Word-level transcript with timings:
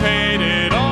paid 0.00 0.40
it 0.40 0.72
all. 0.72 0.86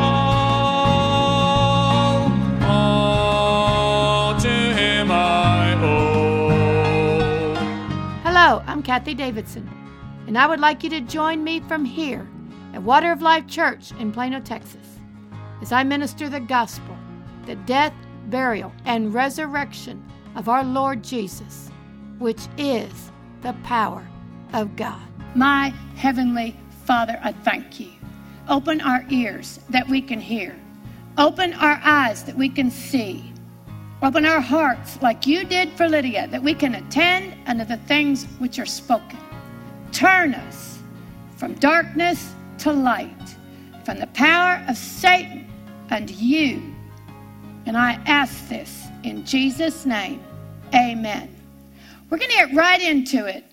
All 2.63 4.41
to 4.41 4.49
him 4.49 5.11
I 5.11 5.75
owe. 5.83 7.55
Hello, 8.23 8.63
I'm 8.67 8.83
Kathie 8.83 9.15
Davidson, 9.15 9.69
and 10.27 10.37
I 10.39 10.47
would 10.47 10.61
like 10.61 10.83
you 10.85 10.91
to 10.91 11.01
join 11.01 11.45
me 11.45 11.61
from 11.61 11.85
here 11.85 12.29
at 12.73 12.83
Water 12.83 13.13
of 13.13 13.23
Life 13.23 13.47
Church 13.47 13.93
in 13.99 14.13
Plano, 14.13 14.41
Texas, 14.41 14.99
as 15.63 15.73
I 15.73 15.85
minister 15.85 16.29
the 16.29 16.41
gospel, 16.41 16.97
the 17.47 17.57
death, 17.57 17.95
burial, 18.27 18.73
and 18.85 19.15
resurrection 19.15 20.05
of 20.37 20.49
our 20.49 20.65
Lord 20.65 21.05
Jesus, 21.05 21.71
which 22.19 22.41
is 22.59 23.13
the 23.43 23.53
power 23.65 24.07
of 24.53 24.77
God. 24.77 25.01
My 25.35 25.73
Heavenly 25.97 26.57
Father, 26.85 27.19
I 27.23 27.33
thank 27.33 27.81
you. 27.81 27.91
Open 28.49 28.81
our 28.83 29.05
ears 29.09 29.61
that 29.71 29.89
we 29.89 30.03
can 30.03 30.21
hear. 30.21 30.55
Open 31.17 31.55
our 31.55 31.81
eyes 31.83 32.25
that 32.25 32.37
we 32.37 32.49
can 32.49 32.71
see. 32.71 33.33
Open 34.03 34.27
our 34.27 34.41
hearts 34.41 35.01
like 35.01 35.27
you 35.27 35.45
did 35.45 35.71
for 35.73 35.89
Lydia, 35.89 36.29
that 36.29 36.43
we 36.43 36.53
can 36.53 36.75
attend 36.75 37.35
unto 37.47 37.65
the 37.65 37.79
things 37.89 38.25
which 38.39 38.59
are 38.59 38.67
spoken. 38.67 39.19
Turn 39.93 40.35
us 40.35 40.79
from 41.37 41.55
darkness 41.55 42.35
to 42.59 42.73
light, 42.73 43.37
from 43.85 43.99
the 43.99 44.09
power 44.09 44.63
of 44.69 44.77
Satan 44.77 45.51
unto 45.91 46.13
you. 46.13 46.63
And 47.65 47.79
I 47.79 47.93
ask 48.05 48.47
this 48.49 48.89
in 49.05 49.25
Jesus' 49.25 49.87
name. 49.87 50.23
Amen. 50.75 51.35
We're 52.11 52.19
going 52.19 52.31
to 52.31 52.37
get 52.37 52.55
right 52.55 52.83
into 52.83 53.25
it. 53.25 53.45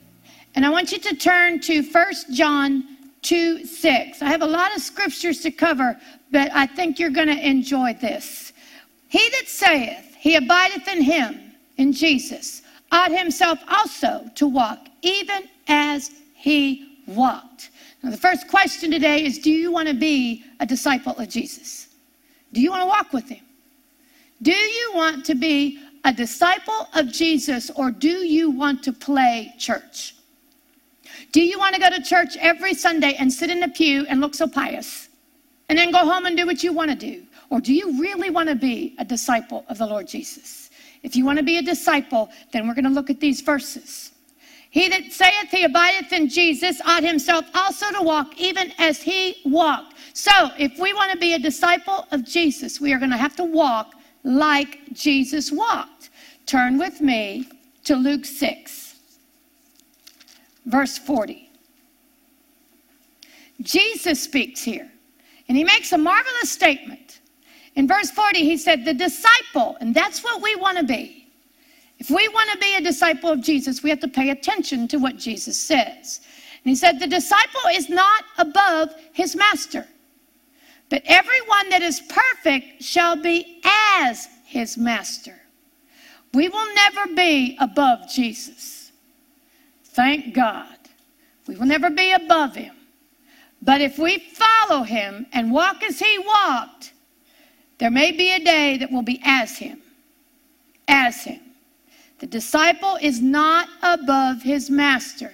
And 0.53 0.65
I 0.65 0.69
want 0.69 0.91
you 0.91 0.97
to 0.99 1.15
turn 1.15 1.61
to 1.61 1.81
1 1.81 2.05
John 2.33 2.90
2 3.21 3.65
6. 3.65 4.21
I 4.21 4.25
have 4.25 4.41
a 4.41 4.47
lot 4.47 4.75
of 4.75 4.81
scriptures 4.81 5.41
to 5.41 5.51
cover, 5.51 5.99
but 6.31 6.51
I 6.53 6.65
think 6.65 6.99
you're 6.99 7.09
going 7.09 7.27
to 7.27 7.47
enjoy 7.47 7.93
this. 7.93 8.53
He 9.07 9.29
that 9.29 9.47
saith 9.47 10.15
he 10.21 10.35
abideth 10.35 10.87
in 10.87 11.01
him, 11.01 11.39
in 11.77 11.93
Jesus, 11.93 12.61
ought 12.91 13.11
himself 13.11 13.57
also 13.67 14.29
to 14.35 14.47
walk, 14.47 14.87
even 15.01 15.49
as 15.67 16.11
he 16.35 16.99
walked. 17.07 17.71
Now, 18.03 18.11
the 18.11 18.17
first 18.17 18.47
question 18.47 18.91
today 18.91 19.25
is 19.25 19.39
Do 19.39 19.49
you 19.49 19.71
want 19.71 19.87
to 19.87 19.95
be 19.95 20.43
a 20.59 20.65
disciple 20.65 21.13
of 21.17 21.27
Jesus? 21.27 21.87
Do 22.53 22.61
you 22.61 22.69
want 22.69 22.83
to 22.83 22.87
walk 22.87 23.13
with 23.13 23.29
him? 23.29 23.43
Do 24.43 24.51
you 24.51 24.91
want 24.93 25.25
to 25.25 25.35
be 25.35 25.79
a 26.03 26.13
disciple 26.13 26.87
of 26.93 27.11
Jesus 27.11 27.71
or 27.71 27.91
do 27.91 28.25
you 28.25 28.51
want 28.51 28.83
to 28.83 28.93
play 28.93 29.53
church? 29.57 30.15
Do 31.31 31.41
you 31.41 31.57
want 31.57 31.75
to 31.75 31.81
go 31.81 31.89
to 31.89 32.01
church 32.01 32.35
every 32.37 32.73
Sunday 32.73 33.15
and 33.17 33.31
sit 33.31 33.49
in 33.49 33.63
a 33.63 33.69
pew 33.69 34.05
and 34.09 34.19
look 34.19 34.35
so 34.35 34.47
pious 34.47 35.09
and 35.69 35.77
then 35.77 35.91
go 35.91 35.99
home 35.99 36.25
and 36.25 36.35
do 36.35 36.45
what 36.45 36.63
you 36.63 36.73
want 36.73 36.91
to 36.91 36.95
do? 36.95 37.23
Or 37.49 37.61
do 37.61 37.73
you 37.73 37.99
really 37.99 38.29
want 38.29 38.49
to 38.49 38.55
be 38.55 38.95
a 38.99 39.05
disciple 39.05 39.65
of 39.69 39.77
the 39.77 39.85
Lord 39.85 40.07
Jesus? 40.07 40.69
If 41.03 41.15
you 41.15 41.25
want 41.25 41.37
to 41.37 41.43
be 41.43 41.57
a 41.57 41.61
disciple, 41.61 42.29
then 42.51 42.67
we're 42.67 42.73
going 42.73 42.85
to 42.85 42.91
look 42.91 43.09
at 43.09 43.19
these 43.19 43.41
verses. 43.41 44.11
He 44.69 44.87
that 44.87 45.11
saith 45.11 45.49
he 45.49 45.65
abideth 45.65 46.13
in 46.13 46.29
Jesus 46.29 46.81
ought 46.85 47.03
himself 47.03 47.45
also 47.53 47.91
to 47.91 48.01
walk 48.01 48.39
even 48.39 48.71
as 48.77 49.01
he 49.01 49.41
walked. 49.45 49.95
So, 50.13 50.31
if 50.57 50.79
we 50.79 50.93
want 50.93 51.11
to 51.11 51.17
be 51.17 51.33
a 51.33 51.39
disciple 51.39 52.07
of 52.11 52.23
Jesus, 52.25 52.79
we 52.79 52.93
are 52.93 52.99
going 52.99 53.11
to 53.11 53.17
have 53.17 53.35
to 53.37 53.43
walk 53.43 53.95
like 54.23 54.79
Jesus 54.93 55.51
walked. 55.51 56.09
Turn 56.45 56.77
with 56.77 57.01
me 57.01 57.47
to 57.85 57.95
Luke 57.95 58.25
6, 58.25 58.80
verse 60.65 60.97
40. 60.97 61.49
Jesus 63.61 64.23
speaks 64.23 64.63
here, 64.63 64.91
and 65.47 65.57
he 65.57 65.63
makes 65.63 65.91
a 65.91 65.97
marvelous 65.97 66.51
statement. 66.51 67.19
In 67.75 67.87
verse 67.87 68.09
40, 68.09 68.39
he 68.39 68.57
said, 68.57 68.85
The 68.85 68.93
disciple, 68.93 69.77
and 69.79 69.93
that's 69.93 70.23
what 70.23 70.41
we 70.41 70.55
want 70.55 70.77
to 70.77 70.83
be. 70.83 71.27
If 71.99 72.09
we 72.09 72.27
want 72.29 72.49
to 72.51 72.57
be 72.57 72.75
a 72.75 72.81
disciple 72.81 73.29
of 73.29 73.41
Jesus, 73.41 73.83
we 73.83 73.91
have 73.91 73.99
to 73.99 74.07
pay 74.07 74.31
attention 74.31 74.87
to 74.87 74.97
what 74.97 75.17
Jesus 75.17 75.57
says. 75.57 76.21
And 76.63 76.69
he 76.69 76.75
said, 76.75 76.99
The 76.99 77.07
disciple 77.07 77.61
is 77.73 77.89
not 77.89 78.23
above 78.39 78.89
his 79.13 79.35
master, 79.35 79.87
but 80.89 81.03
everyone 81.05 81.69
that 81.69 81.83
is 81.83 82.01
perfect 82.01 82.81
shall 82.81 83.15
be 83.15 83.61
as 84.01 84.27
his 84.45 84.77
master. 84.77 85.39
We 86.33 86.49
will 86.49 86.73
never 86.73 87.13
be 87.13 87.57
above 87.59 88.09
Jesus. 88.09 88.80
Thank 89.93 90.33
God. 90.33 90.77
We 91.47 91.55
will 91.55 91.65
never 91.65 91.89
be 91.89 92.11
above 92.13 92.55
him. 92.55 92.75
But 93.61 93.81
if 93.81 93.97
we 93.97 94.19
follow 94.19 94.83
him 94.83 95.27
and 95.33 95.51
walk 95.51 95.83
as 95.83 95.99
he 95.99 96.17
walked, 96.19 96.93
there 97.77 97.91
may 97.91 98.11
be 98.11 98.31
a 98.31 98.39
day 98.39 98.77
that 98.77 98.91
will 98.91 99.01
be 99.01 99.21
as 99.23 99.57
him. 99.57 99.81
As 100.87 101.23
him. 101.23 101.41
The 102.19 102.27
disciple 102.27 102.97
is 103.01 103.21
not 103.21 103.67
above 103.83 104.41
his 104.41 104.69
master. 104.69 105.31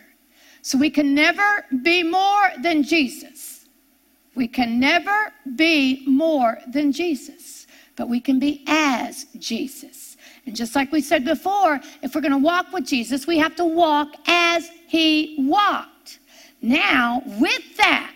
So 0.61 0.77
we 0.77 0.89
can 0.89 1.13
never 1.13 1.65
be 1.83 2.03
more 2.03 2.51
than 2.61 2.83
Jesus. 2.83 3.65
We 4.35 4.47
can 4.47 4.79
never 4.79 5.33
be 5.55 6.03
more 6.05 6.59
than 6.67 6.91
Jesus, 6.91 7.67
but 7.95 8.09
we 8.09 8.19
can 8.19 8.39
be 8.39 8.63
as 8.67 9.25
Jesus. 9.39 10.16
And 10.47 10.55
just 10.55 10.75
like 10.75 10.93
we 10.93 11.01
said 11.01 11.25
before, 11.25 11.81
if 12.01 12.15
we're 12.15 12.21
going 12.21 12.31
to 12.31 12.37
walk 12.37 12.71
with 12.71 12.85
Jesus, 12.85 13.27
we 13.27 13.37
have 13.37 13.57
to 13.57 13.65
walk 13.65 14.15
as 14.27 14.69
he 14.87 15.35
walked. 15.39 16.19
Now, 16.61 17.21
with 17.25 17.75
that, 17.75 18.13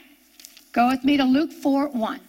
go 0.71 0.87
with 0.87 1.03
me 1.03 1.17
to 1.17 1.25
Luke 1.25 1.51
4 1.51 1.89
1. 1.89 2.19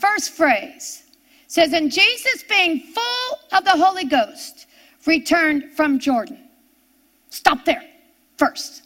First 0.00 0.30
phrase 0.32 1.04
says, 1.46 1.74
And 1.74 1.92
Jesus, 1.92 2.42
being 2.48 2.80
full 2.80 3.38
of 3.52 3.64
the 3.64 3.72
Holy 3.72 4.06
Ghost, 4.06 4.66
returned 5.04 5.72
from 5.76 5.98
Jordan. 5.98 6.38
Stop 7.28 7.66
there 7.66 7.84
first. 8.38 8.84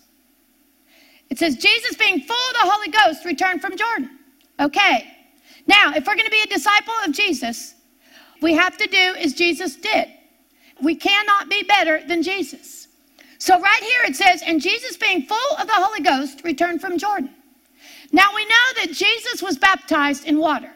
It 1.30 1.38
says, 1.38 1.56
Jesus, 1.56 1.94
being 1.96 2.20
full 2.20 2.48
of 2.48 2.54
the 2.54 2.70
Holy 2.70 2.88
Ghost, 2.88 3.24
returned 3.24 3.62
from 3.62 3.76
Jordan. 3.76 4.18
Okay. 4.58 5.06
Now, 5.68 5.92
if 5.94 6.04
we're 6.04 6.16
going 6.16 6.26
to 6.26 6.32
be 6.32 6.42
a 6.42 6.52
disciple 6.52 6.94
of 7.06 7.12
Jesus, 7.12 7.76
we 8.40 8.54
have 8.54 8.76
to 8.78 8.88
do 8.88 9.14
as 9.20 9.34
Jesus 9.34 9.76
did. 9.76 10.08
We 10.82 10.94
cannot 10.94 11.48
be 11.48 11.62
better 11.62 12.02
than 12.06 12.22
Jesus. 12.22 12.88
So, 13.38 13.60
right 13.60 13.82
here 13.82 14.02
it 14.04 14.16
says, 14.16 14.42
and 14.46 14.60
Jesus, 14.60 14.96
being 14.96 15.22
full 15.22 15.56
of 15.58 15.66
the 15.66 15.74
Holy 15.74 16.00
Ghost, 16.00 16.42
returned 16.44 16.80
from 16.80 16.98
Jordan. 16.98 17.30
Now, 18.12 18.28
we 18.34 18.44
know 18.44 18.84
that 18.84 18.92
Jesus 18.92 19.42
was 19.42 19.56
baptized 19.56 20.26
in 20.26 20.38
water. 20.38 20.72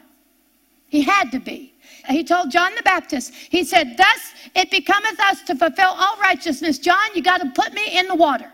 He 0.87 1.01
had 1.01 1.31
to 1.31 1.39
be. 1.39 1.73
He 2.09 2.23
told 2.23 2.51
John 2.51 2.73
the 2.75 2.83
Baptist, 2.83 3.33
he 3.33 3.63
said, 3.63 3.95
Thus 3.97 4.33
it 4.55 4.71
becometh 4.71 5.19
us 5.19 5.41
to 5.43 5.55
fulfill 5.55 5.89
all 5.89 6.17
righteousness. 6.21 6.79
John, 6.79 7.09
you 7.13 7.21
got 7.21 7.41
to 7.41 7.49
put 7.49 7.73
me 7.73 7.97
in 7.97 8.07
the 8.07 8.15
water. 8.15 8.51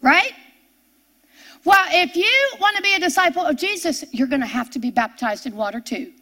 Right? 0.00 0.32
Well, 1.64 1.84
if 1.90 2.16
you 2.16 2.50
want 2.60 2.76
to 2.76 2.82
be 2.82 2.94
a 2.94 3.00
disciple 3.00 3.44
of 3.44 3.56
Jesus, 3.56 4.04
you're 4.12 4.28
going 4.28 4.40
to 4.40 4.46
have 4.46 4.70
to 4.70 4.78
be 4.78 4.90
baptized 4.90 5.46
in 5.46 5.54
water 5.54 5.80
too. 5.80 6.12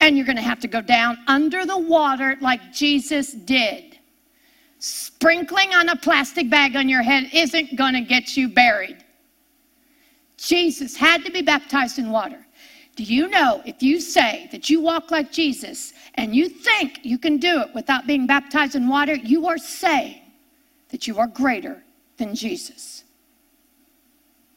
And 0.00 0.16
you're 0.16 0.26
going 0.26 0.36
to 0.36 0.42
have 0.42 0.60
to 0.60 0.68
go 0.68 0.80
down 0.80 1.18
under 1.26 1.64
the 1.64 1.78
water 1.78 2.36
like 2.40 2.72
Jesus 2.72 3.32
did. 3.32 3.98
Sprinkling 4.78 5.72
on 5.74 5.88
a 5.88 5.96
plastic 5.96 6.50
bag 6.50 6.76
on 6.76 6.88
your 6.88 7.02
head 7.02 7.30
isn't 7.32 7.76
going 7.76 7.94
to 7.94 8.02
get 8.02 8.36
you 8.36 8.48
buried. 8.48 9.02
Jesus 10.36 10.96
had 10.96 11.24
to 11.24 11.32
be 11.32 11.40
baptized 11.40 11.98
in 11.98 12.10
water. 12.10 12.44
Do 12.96 13.02
you 13.02 13.28
know 13.28 13.62
if 13.64 13.82
you 13.82 14.00
say 14.00 14.48
that 14.52 14.70
you 14.70 14.80
walk 14.80 15.10
like 15.10 15.32
Jesus 15.32 15.94
and 16.14 16.34
you 16.34 16.48
think 16.48 17.00
you 17.02 17.18
can 17.18 17.38
do 17.38 17.60
it 17.60 17.74
without 17.74 18.06
being 18.06 18.26
baptized 18.26 18.76
in 18.76 18.88
water, 18.88 19.14
you 19.14 19.46
are 19.46 19.58
saying 19.58 20.20
that 20.90 21.08
you 21.08 21.18
are 21.18 21.26
greater 21.26 21.82
than 22.18 22.34
Jesus. 22.34 23.04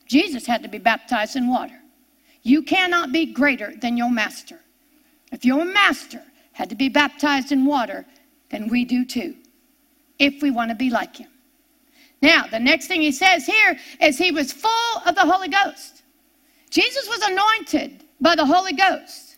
Jesus 0.06 0.46
had 0.46 0.62
to 0.64 0.70
be 0.70 0.78
baptized 0.78 1.36
in 1.36 1.50
water. 1.50 1.82
You 2.44 2.62
cannot 2.62 3.12
be 3.12 3.26
greater 3.26 3.74
than 3.82 3.98
your 3.98 4.12
master. 4.12 4.60
If 5.32 5.46
your 5.46 5.66
master 5.66 6.24
had 6.54 6.70
to 6.70 6.76
be 6.76 6.90
baptized 6.90 7.52
in 7.52 7.66
water, 7.66 8.06
then 8.50 8.68
we 8.68 8.86
do 8.86 9.06
too, 9.06 9.36
if 10.20 10.42
we 10.42 10.52
want 10.52 10.70
to 10.70 10.76
be 10.76 10.90
like 10.90 11.18
him. 11.18 11.30
Now, 12.22 12.46
the 12.50 12.60
next 12.60 12.88
thing 12.88 13.02
he 13.02 13.12
says 13.12 13.46
here 13.46 13.78
is 14.02 14.18
he 14.18 14.32
was 14.32 14.52
full 14.52 15.02
of 15.06 15.16
the 15.16 15.22
Holy 15.22 15.50
Ghost. 15.50 16.04
Jesus 16.70 17.08
was 17.08 17.22
anointed 17.22 18.04
by 18.20 18.36
the 18.36 18.46
Holy 18.46 18.74
Ghost. 18.74 19.38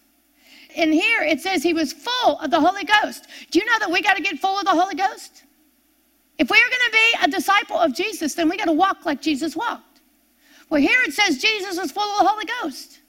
And 0.75 0.93
here 0.93 1.21
it 1.21 1.41
says 1.41 1.61
he 1.61 1.73
was 1.73 1.91
full 1.91 2.39
of 2.39 2.51
the 2.51 2.59
Holy 2.59 2.85
Ghost. 2.85 3.27
Do 3.51 3.59
you 3.59 3.65
know 3.65 3.79
that 3.79 3.91
we 3.91 4.01
got 4.01 4.15
to 4.15 4.23
get 4.23 4.39
full 4.39 4.57
of 4.57 4.65
the 4.65 4.71
Holy 4.71 4.95
Ghost? 4.95 5.43
If 6.37 6.49
we 6.49 6.57
are 6.57 6.69
going 6.69 6.85
to 6.85 6.91
be 6.91 7.25
a 7.25 7.27
disciple 7.27 7.77
of 7.77 7.93
Jesus, 7.93 8.33
then 8.33 8.47
we 8.47 8.55
got 8.55 8.65
to 8.65 8.71
walk 8.71 9.05
like 9.05 9.21
Jesus 9.21 9.55
walked. 9.55 10.01
Well, 10.69 10.79
here 10.79 10.99
it 11.05 11.13
says 11.13 11.39
Jesus 11.39 11.77
was 11.77 11.91
full 11.91 12.03
of 12.03 12.19
the 12.19 12.29
Holy 12.29 12.45
Ghost. 12.61 12.99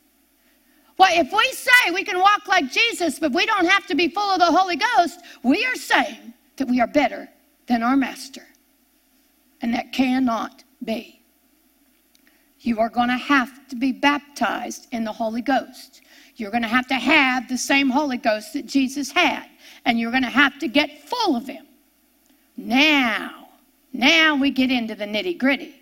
Well, 1.00 1.18
if 1.18 1.32
we 1.32 1.50
say 1.52 1.92
we 1.94 2.04
can 2.04 2.18
walk 2.18 2.46
like 2.46 2.70
Jesus, 2.70 3.18
but 3.18 3.32
we 3.32 3.46
don't 3.46 3.64
have 3.64 3.86
to 3.86 3.94
be 3.94 4.08
full 4.08 4.30
of 4.32 4.38
the 4.38 4.44
Holy 4.44 4.76
Ghost, 4.76 5.20
we 5.42 5.64
are 5.64 5.74
saying 5.74 6.34
that 6.58 6.68
we 6.68 6.78
are 6.78 6.86
better 6.86 7.26
than 7.68 7.82
our 7.82 7.96
Master. 7.96 8.46
And 9.62 9.72
that 9.72 9.94
cannot 9.94 10.62
be. 10.84 11.22
you 12.60 12.80
are 12.80 12.90
going 12.90 13.08
to 13.08 13.16
have 13.16 13.66
to 13.68 13.76
be 13.76 13.92
baptized 13.92 14.88
in 14.92 15.04
the 15.04 15.12
Holy 15.12 15.40
Ghost. 15.40 16.02
You're 16.36 16.50
going 16.50 16.64
to 16.64 16.68
have 16.68 16.86
to 16.88 16.96
have 16.96 17.48
the 17.48 17.56
same 17.56 17.88
Holy 17.88 18.18
Ghost 18.18 18.52
that 18.52 18.66
Jesus 18.66 19.10
had, 19.10 19.46
and 19.86 19.98
you're 19.98 20.10
going 20.10 20.22
to 20.22 20.28
have 20.28 20.58
to 20.58 20.68
get 20.68 21.08
full 21.08 21.34
of 21.34 21.46
Him. 21.46 21.66
Now, 22.58 23.48
now 23.94 24.36
we 24.36 24.50
get 24.50 24.70
into 24.70 24.94
the 24.94 25.06
nitty 25.06 25.38
gritty. 25.38 25.80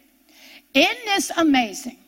In 0.74 0.94
this 1.06 1.32
amazing, 1.36 1.98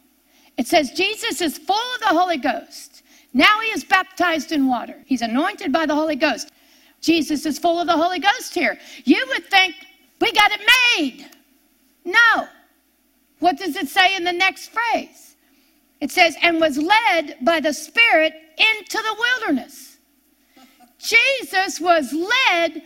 it 0.57 0.69
says 0.69 0.93
Jesus 0.93 1.41
is 1.41 1.59
full 1.59 1.95
of 1.95 2.01
the 2.03 2.17
Holy 2.21 2.37
Ghost. 2.37 2.90
Now 3.33 3.61
he 3.61 3.69
is 3.69 3.85
baptized 3.85 4.53
in 4.53 4.67
water. 4.67 4.97
He's 5.07 5.23
anointed 5.23 5.73
by 5.73 5.87
the 5.87 5.95
Holy 5.95 6.17
Ghost. 6.17 6.51
Jesus 7.01 7.47
is 7.47 7.59
full 7.59 7.79
of 7.79 7.87
the 7.87 7.97
Holy 7.97 8.19
Ghost 8.19 8.55
here. 8.55 8.79
You 9.05 9.25
would 9.29 9.47
think 9.47 9.75
we 10.21 10.33
got 10.33 10.51
it 10.53 10.61
made. 10.97 11.31
No. 12.05 12.49
What 13.39 13.57
does 13.57 13.77
it 13.77 13.89
say 13.89 14.15
in 14.17 14.25
the 14.25 14.33
next 14.33 14.71
phrase? 14.71 15.37
It 16.01 16.11
says, 16.11 16.37
and 16.43 16.61
was 16.61 16.79
led 16.79 17.37
by 17.43 17.61
the 17.61 17.73
Spirit 17.73 18.35
into 18.57 18.99
the 18.99 19.17
wilderness. 19.19 19.99
Jesus 20.99 21.81
was 21.81 22.13
led 22.13 22.83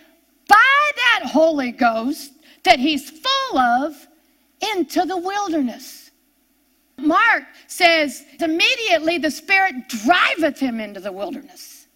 by 0.49 0.91
that 0.97 1.31
Holy 1.31 1.73
Ghost 1.73 2.33
that 2.65 2.79
he's 2.79 3.11
full 3.11 3.59
of 3.59 4.07
into 4.77 5.05
the 5.05 5.17
wilderness. 5.17 6.04
Mark 6.97 7.45
says, 7.67 8.25
immediately 8.41 9.19
the 9.19 9.31
Spirit 9.31 9.89
driveth 9.89 10.59
him 10.59 10.81
into 10.81 11.01
the 11.01 11.13
wilderness. 11.13 11.87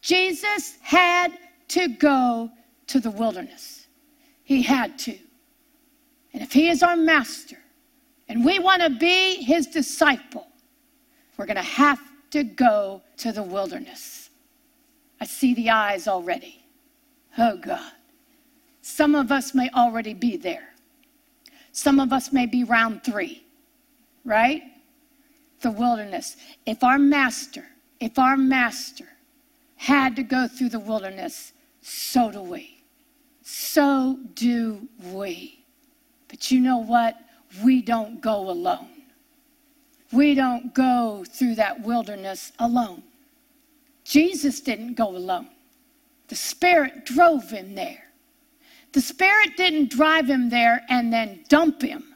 Jesus 0.00 0.78
had 0.80 1.32
to 1.68 1.88
go 1.88 2.50
to 2.86 3.00
the 3.00 3.10
wilderness. 3.10 3.86
He 4.44 4.62
had 4.62 4.98
to. 5.00 5.16
And 6.32 6.42
if 6.42 6.52
he 6.52 6.68
is 6.68 6.82
our 6.82 6.96
master 6.96 7.58
and 8.28 8.44
we 8.44 8.58
want 8.58 8.82
to 8.82 8.90
be 8.90 9.42
his 9.42 9.66
disciple, 9.66 10.48
we're 11.36 11.46
going 11.46 11.56
to 11.56 11.62
have 11.62 12.00
to 12.30 12.44
go 12.44 13.02
to 13.18 13.32
the 13.32 13.42
wilderness. 13.42 14.30
I 15.20 15.26
see 15.26 15.54
the 15.54 15.70
eyes 15.70 16.08
already. 16.08 16.64
Oh 17.36 17.56
God. 17.56 17.92
Some 18.82 19.14
of 19.14 19.30
us 19.30 19.54
may 19.54 19.68
already 19.74 20.14
be 20.14 20.36
there. 20.36 20.70
Some 21.72 22.00
of 22.00 22.12
us 22.12 22.32
may 22.32 22.46
be 22.46 22.64
round 22.64 23.04
three, 23.04 23.44
right? 24.28 24.62
The 25.62 25.70
wilderness. 25.70 26.36
If 26.66 26.84
our 26.84 26.98
master, 26.98 27.66
if 27.98 28.18
our 28.18 28.36
master 28.36 29.08
had 29.76 30.14
to 30.16 30.22
go 30.22 30.46
through 30.46 30.68
the 30.68 30.78
wilderness, 30.78 31.52
so 31.80 32.30
do 32.30 32.42
we. 32.42 32.84
So 33.42 34.18
do 34.34 34.86
we. 35.02 35.64
But 36.28 36.50
you 36.50 36.60
know 36.60 36.78
what? 36.78 37.16
We 37.64 37.80
don't 37.80 38.20
go 38.20 38.50
alone. 38.50 38.88
We 40.12 40.34
don't 40.34 40.74
go 40.74 41.24
through 41.28 41.54
that 41.56 41.80
wilderness 41.82 42.52
alone. 42.58 43.02
Jesus 44.04 44.60
didn't 44.60 44.94
go 44.94 45.08
alone. 45.08 45.48
The 46.28 46.36
Spirit 46.36 47.04
drove 47.04 47.50
him 47.50 47.74
there. 47.74 48.04
The 48.92 49.00
Spirit 49.00 49.56
didn't 49.56 49.90
drive 49.90 50.28
him 50.28 50.50
there 50.50 50.82
and 50.88 51.12
then 51.12 51.44
dump 51.48 51.82
him. 51.82 52.07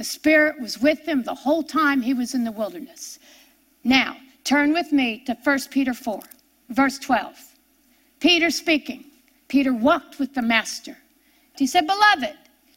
The 0.00 0.04
Spirit 0.04 0.58
was 0.58 0.80
with 0.80 1.00
him 1.00 1.24
the 1.24 1.34
whole 1.34 1.62
time 1.62 2.00
he 2.00 2.14
was 2.14 2.32
in 2.32 2.42
the 2.42 2.52
wilderness. 2.52 3.18
Now, 3.84 4.16
turn 4.44 4.72
with 4.72 4.92
me 4.92 5.22
to 5.26 5.36
1 5.44 5.58
Peter 5.70 5.92
4, 5.92 6.20
verse 6.70 6.98
12. 6.98 7.36
Peter 8.18 8.48
speaking. 8.48 9.04
Peter 9.48 9.74
walked 9.74 10.18
with 10.18 10.32
the 10.32 10.40
Master. 10.40 10.96
He 11.58 11.66
said, 11.66 11.86
Beloved, 11.86 12.34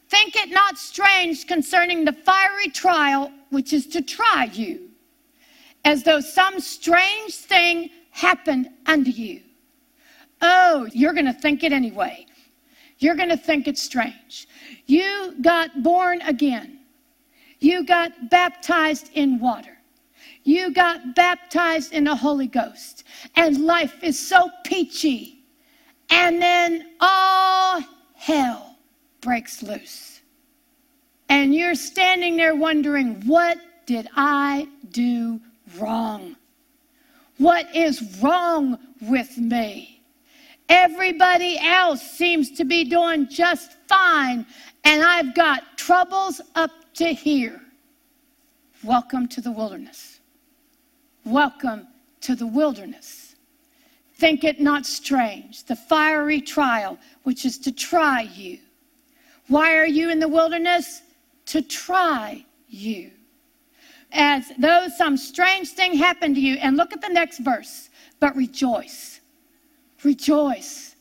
think 0.09 0.35
it 0.35 0.49
not 0.49 0.77
strange 0.77 1.47
concerning 1.47 2.03
the 2.03 2.11
fiery 2.11 2.67
trial 2.67 3.31
which 3.51 3.71
is 3.71 3.87
to 3.87 4.01
try 4.01 4.49
you, 4.51 4.89
as 5.85 6.03
though 6.03 6.19
some 6.19 6.59
strange 6.59 7.35
thing 7.35 7.89
happened 8.11 8.67
unto 8.85 9.11
you. 9.11 9.39
Oh, 10.41 10.89
you're 10.91 11.13
going 11.13 11.27
to 11.27 11.31
think 11.31 11.63
it 11.63 11.71
anyway. 11.71 12.25
You're 12.99 13.15
going 13.15 13.29
to 13.29 13.37
think 13.37 13.69
it's 13.69 13.81
strange. 13.81 14.45
You 14.87 15.35
got 15.41 15.83
born 15.83 16.21
again. 16.23 16.79
You 17.63 17.86
got 17.86 18.30
baptized 18.30 19.10
in 19.13 19.39
water. 19.39 19.77
You 20.44 20.74
got 20.74 21.15
baptized 21.15 21.94
in 21.94 22.04
the 22.04 22.15
Holy 22.15 22.48
Ghost. 22.48 23.06
And 23.38 23.65
life 23.65 24.04
is 24.04 24.19
so 24.19 24.50
peachy. 24.65 25.45
And 26.10 26.42
then 26.42 26.88
all 27.00 27.81
hell 28.15 28.77
breaks 29.21 29.63
loose. 29.63 30.19
And 31.30 31.56
you're 31.56 31.75
standing 31.75 32.36
there 32.36 32.54
wondering, 32.54 33.25
what 33.25 33.57
did 33.86 34.09
I 34.13 34.68
do 34.92 35.39
wrong? 35.77 36.36
What 37.38 37.74
is 37.74 38.19
wrong 38.21 38.77
with 39.00 39.38
me? 39.38 40.04
Everybody 40.68 41.57
else 41.59 42.01
seems 42.01 42.51
to 42.57 42.66
be 42.66 42.83
doing 42.83 43.30
just 43.30 43.77
fine, 43.88 44.45
and 44.83 45.04
I've 45.04 45.33
got 45.33 45.77
troubles 45.77 46.42
up 46.56 46.71
to 46.95 47.13
hear, 47.13 47.60
Welcome 48.84 49.30
to 49.30 49.40
the 49.40 49.51
wilderness. 49.51 50.19
Welcome 51.24 51.88
to 52.19 52.36
the 52.36 52.45
wilderness. 52.45 53.36
Think 54.16 54.44
it 54.44 54.60
not 54.60 54.86
strange, 54.86 55.63
the 55.63 55.75
fiery 55.78 56.42
trial 56.42 56.98
which 57.24 57.45
is 57.45 57.57
to 57.60 57.72
try 57.72 58.24
you. 58.24 58.60
Why 59.48 59.78
are 59.78 59.88
you 59.88 60.10
in 60.10 60.19
the 60.19 60.28
wilderness? 60.28 61.01
To 61.48 61.62
try 61.62 62.45
you. 62.68 63.12
As 64.12 64.51
though 64.60 64.88
some 64.98 65.16
strange 65.16 65.69
thing 65.69 65.95
happened 65.95 66.36
to 66.36 66.42
you. 66.42 66.56
And 66.56 66.75
look 66.75 66.92
at 66.92 67.01
the 67.01 67.07
next 67.10 67.40
verse. 67.40 67.90
But 68.19 68.36
rejoice 68.36 69.13
Rejoice. 70.04 70.95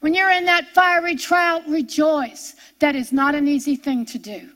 When 0.00 0.12
you're 0.12 0.32
in 0.32 0.44
that 0.46 0.68
fiery 0.74 1.16
trial, 1.16 1.62
rejoice. 1.66 2.56
That 2.80 2.96
is 2.96 3.12
not 3.12 3.34
an 3.34 3.48
easy 3.48 3.76
thing 3.76 4.04
to 4.06 4.18
do. 4.18 4.50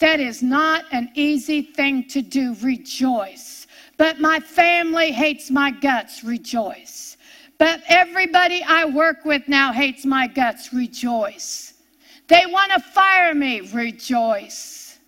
That 0.00 0.18
is 0.18 0.42
not 0.42 0.84
an 0.92 1.10
easy 1.14 1.60
thing 1.60 2.08
to 2.08 2.22
do. 2.22 2.56
Rejoice. 2.62 3.66
But 3.98 4.18
my 4.18 4.40
family 4.40 5.12
hates 5.12 5.50
my 5.50 5.70
guts. 5.70 6.24
Rejoice. 6.24 7.18
But 7.58 7.82
everybody 7.86 8.62
I 8.62 8.86
work 8.86 9.26
with 9.26 9.46
now 9.46 9.72
hates 9.72 10.06
my 10.06 10.26
guts. 10.26 10.72
Rejoice. 10.72 11.74
They 12.28 12.44
want 12.46 12.72
to 12.72 12.80
fire 12.80 13.34
me. 13.34 13.60
Rejoice. 13.60 14.98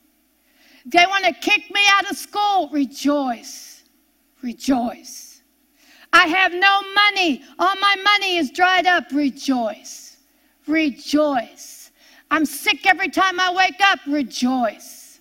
They 0.84 1.06
want 1.06 1.24
to 1.24 1.32
kick 1.32 1.72
me 1.72 1.80
out 1.96 2.10
of 2.10 2.16
school. 2.18 2.68
Rejoice. 2.70 3.84
Rejoice. 4.42 5.40
I 6.12 6.26
have 6.26 6.52
no 6.52 6.82
money. 6.94 7.42
All 7.58 7.76
my 7.76 7.96
money 8.04 8.36
is 8.36 8.50
dried 8.50 8.86
up. 8.86 9.04
Rejoice. 9.10 10.18
Rejoice. 10.66 11.81
I'm 12.32 12.46
sick 12.46 12.86
every 12.86 13.10
time 13.10 13.38
I 13.38 13.52
wake 13.52 13.78
up. 13.82 13.98
Rejoice. 14.08 15.20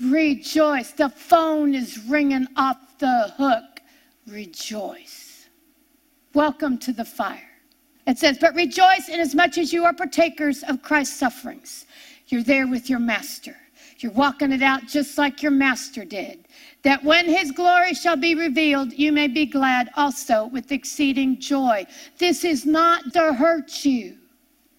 Rejoice. 0.00 0.92
The 0.92 1.08
phone 1.08 1.74
is 1.74 1.98
ringing 2.04 2.46
off 2.56 2.76
the 3.00 3.34
hook. 3.36 3.80
Rejoice. 4.24 5.48
Welcome 6.34 6.78
to 6.78 6.92
the 6.92 7.04
fire. 7.04 7.50
It 8.06 8.18
says, 8.18 8.38
But 8.38 8.54
rejoice 8.54 9.08
inasmuch 9.08 9.58
as 9.58 9.72
you 9.72 9.84
are 9.84 9.92
partakers 9.92 10.62
of 10.62 10.80
Christ's 10.80 11.18
sufferings. 11.18 11.86
You're 12.28 12.44
there 12.44 12.68
with 12.68 12.88
your 12.88 13.00
master. 13.00 13.56
You're 13.98 14.12
walking 14.12 14.52
it 14.52 14.62
out 14.62 14.86
just 14.86 15.18
like 15.18 15.42
your 15.42 15.50
master 15.50 16.04
did 16.04 16.46
that 16.84 17.02
when 17.02 17.26
his 17.26 17.50
glory 17.50 17.94
shall 17.94 18.16
be 18.16 18.36
revealed, 18.36 18.92
you 18.92 19.10
may 19.10 19.26
be 19.26 19.44
glad 19.44 19.90
also 19.96 20.46
with 20.46 20.70
exceeding 20.70 21.40
joy. 21.40 21.84
This 22.16 22.44
is 22.44 22.64
not 22.64 23.12
to 23.14 23.32
hurt 23.32 23.84
you, 23.84 24.17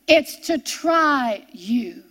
it's 0.10 0.36
to 0.48 0.58
try 0.58 1.46
you. 1.52 2.04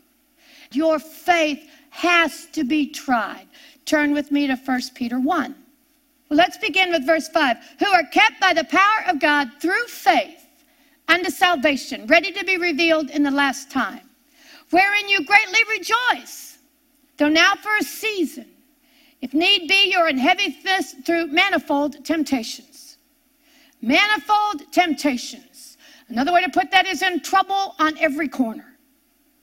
Your 0.73 0.99
faith 0.99 1.69
has 1.91 2.47
to 2.53 2.65
be 2.65 2.89
tried. 2.89 3.47
Turn 3.85 4.13
with 4.13 4.31
me 4.31 4.47
to 4.47 4.57
1 4.57 4.81
Peter 4.95 5.19
1. 5.19 5.55
Let's 6.31 6.59
begin 6.59 6.91
with 6.91 7.07
verse 7.07 7.29
5. 7.29 7.57
Who 7.79 7.87
are 7.87 8.05
kept 8.05 8.41
by 8.41 8.53
the 8.53 8.65
power 8.65 9.05
of 9.09 9.21
God 9.21 9.51
through 9.61 9.87
faith 9.87 10.47
unto 11.09 11.31
salvation, 11.31 12.07
ready 12.07 12.33
to 12.33 12.45
be 12.45 12.57
revealed 12.59 13.11
in 13.11 13.23
the 13.23 13.31
last 13.31 13.71
time, 13.71 14.09
wherein 14.71 15.09
you 15.09 15.25
greatly 15.25 15.61
rejoice, 15.79 16.59
though 17.17 17.29
now 17.29 17.55
for 17.55 17.75
a 17.77 17.83
season 17.83 18.47
if 19.21 19.35
need 19.35 19.69
be, 19.69 19.91
you're 19.91 20.09
in 20.09 20.19
heavy 20.19 20.51
through 21.05 21.27
manifold 21.29 22.05
temptations. 22.05 22.99
Manifold 23.83 24.73
temptations. 24.73 25.48
Another 26.09 26.33
way 26.33 26.43
to 26.43 26.51
put 26.51 26.71
that 26.71 26.87
is 26.87 27.03
in 27.03 27.21
trouble 27.21 27.75
on 27.79 27.99
every 27.99 28.29
corner. 28.29 28.79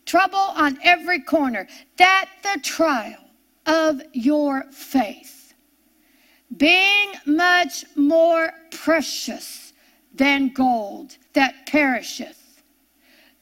Trouble 0.06 0.38
on 0.38 0.78
every 0.84 1.22
corner. 1.22 1.68
That 1.98 2.30
the 2.44 2.60
trial 2.62 3.24
of 3.66 4.02
your 4.14 4.66
faith, 4.72 5.54
being 6.58 7.14
much 7.26 7.86
more 7.96 8.52
precious 8.72 9.74
than 10.14 10.50
gold 10.50 11.18
that 11.34 11.66
perisheth, 11.66 12.62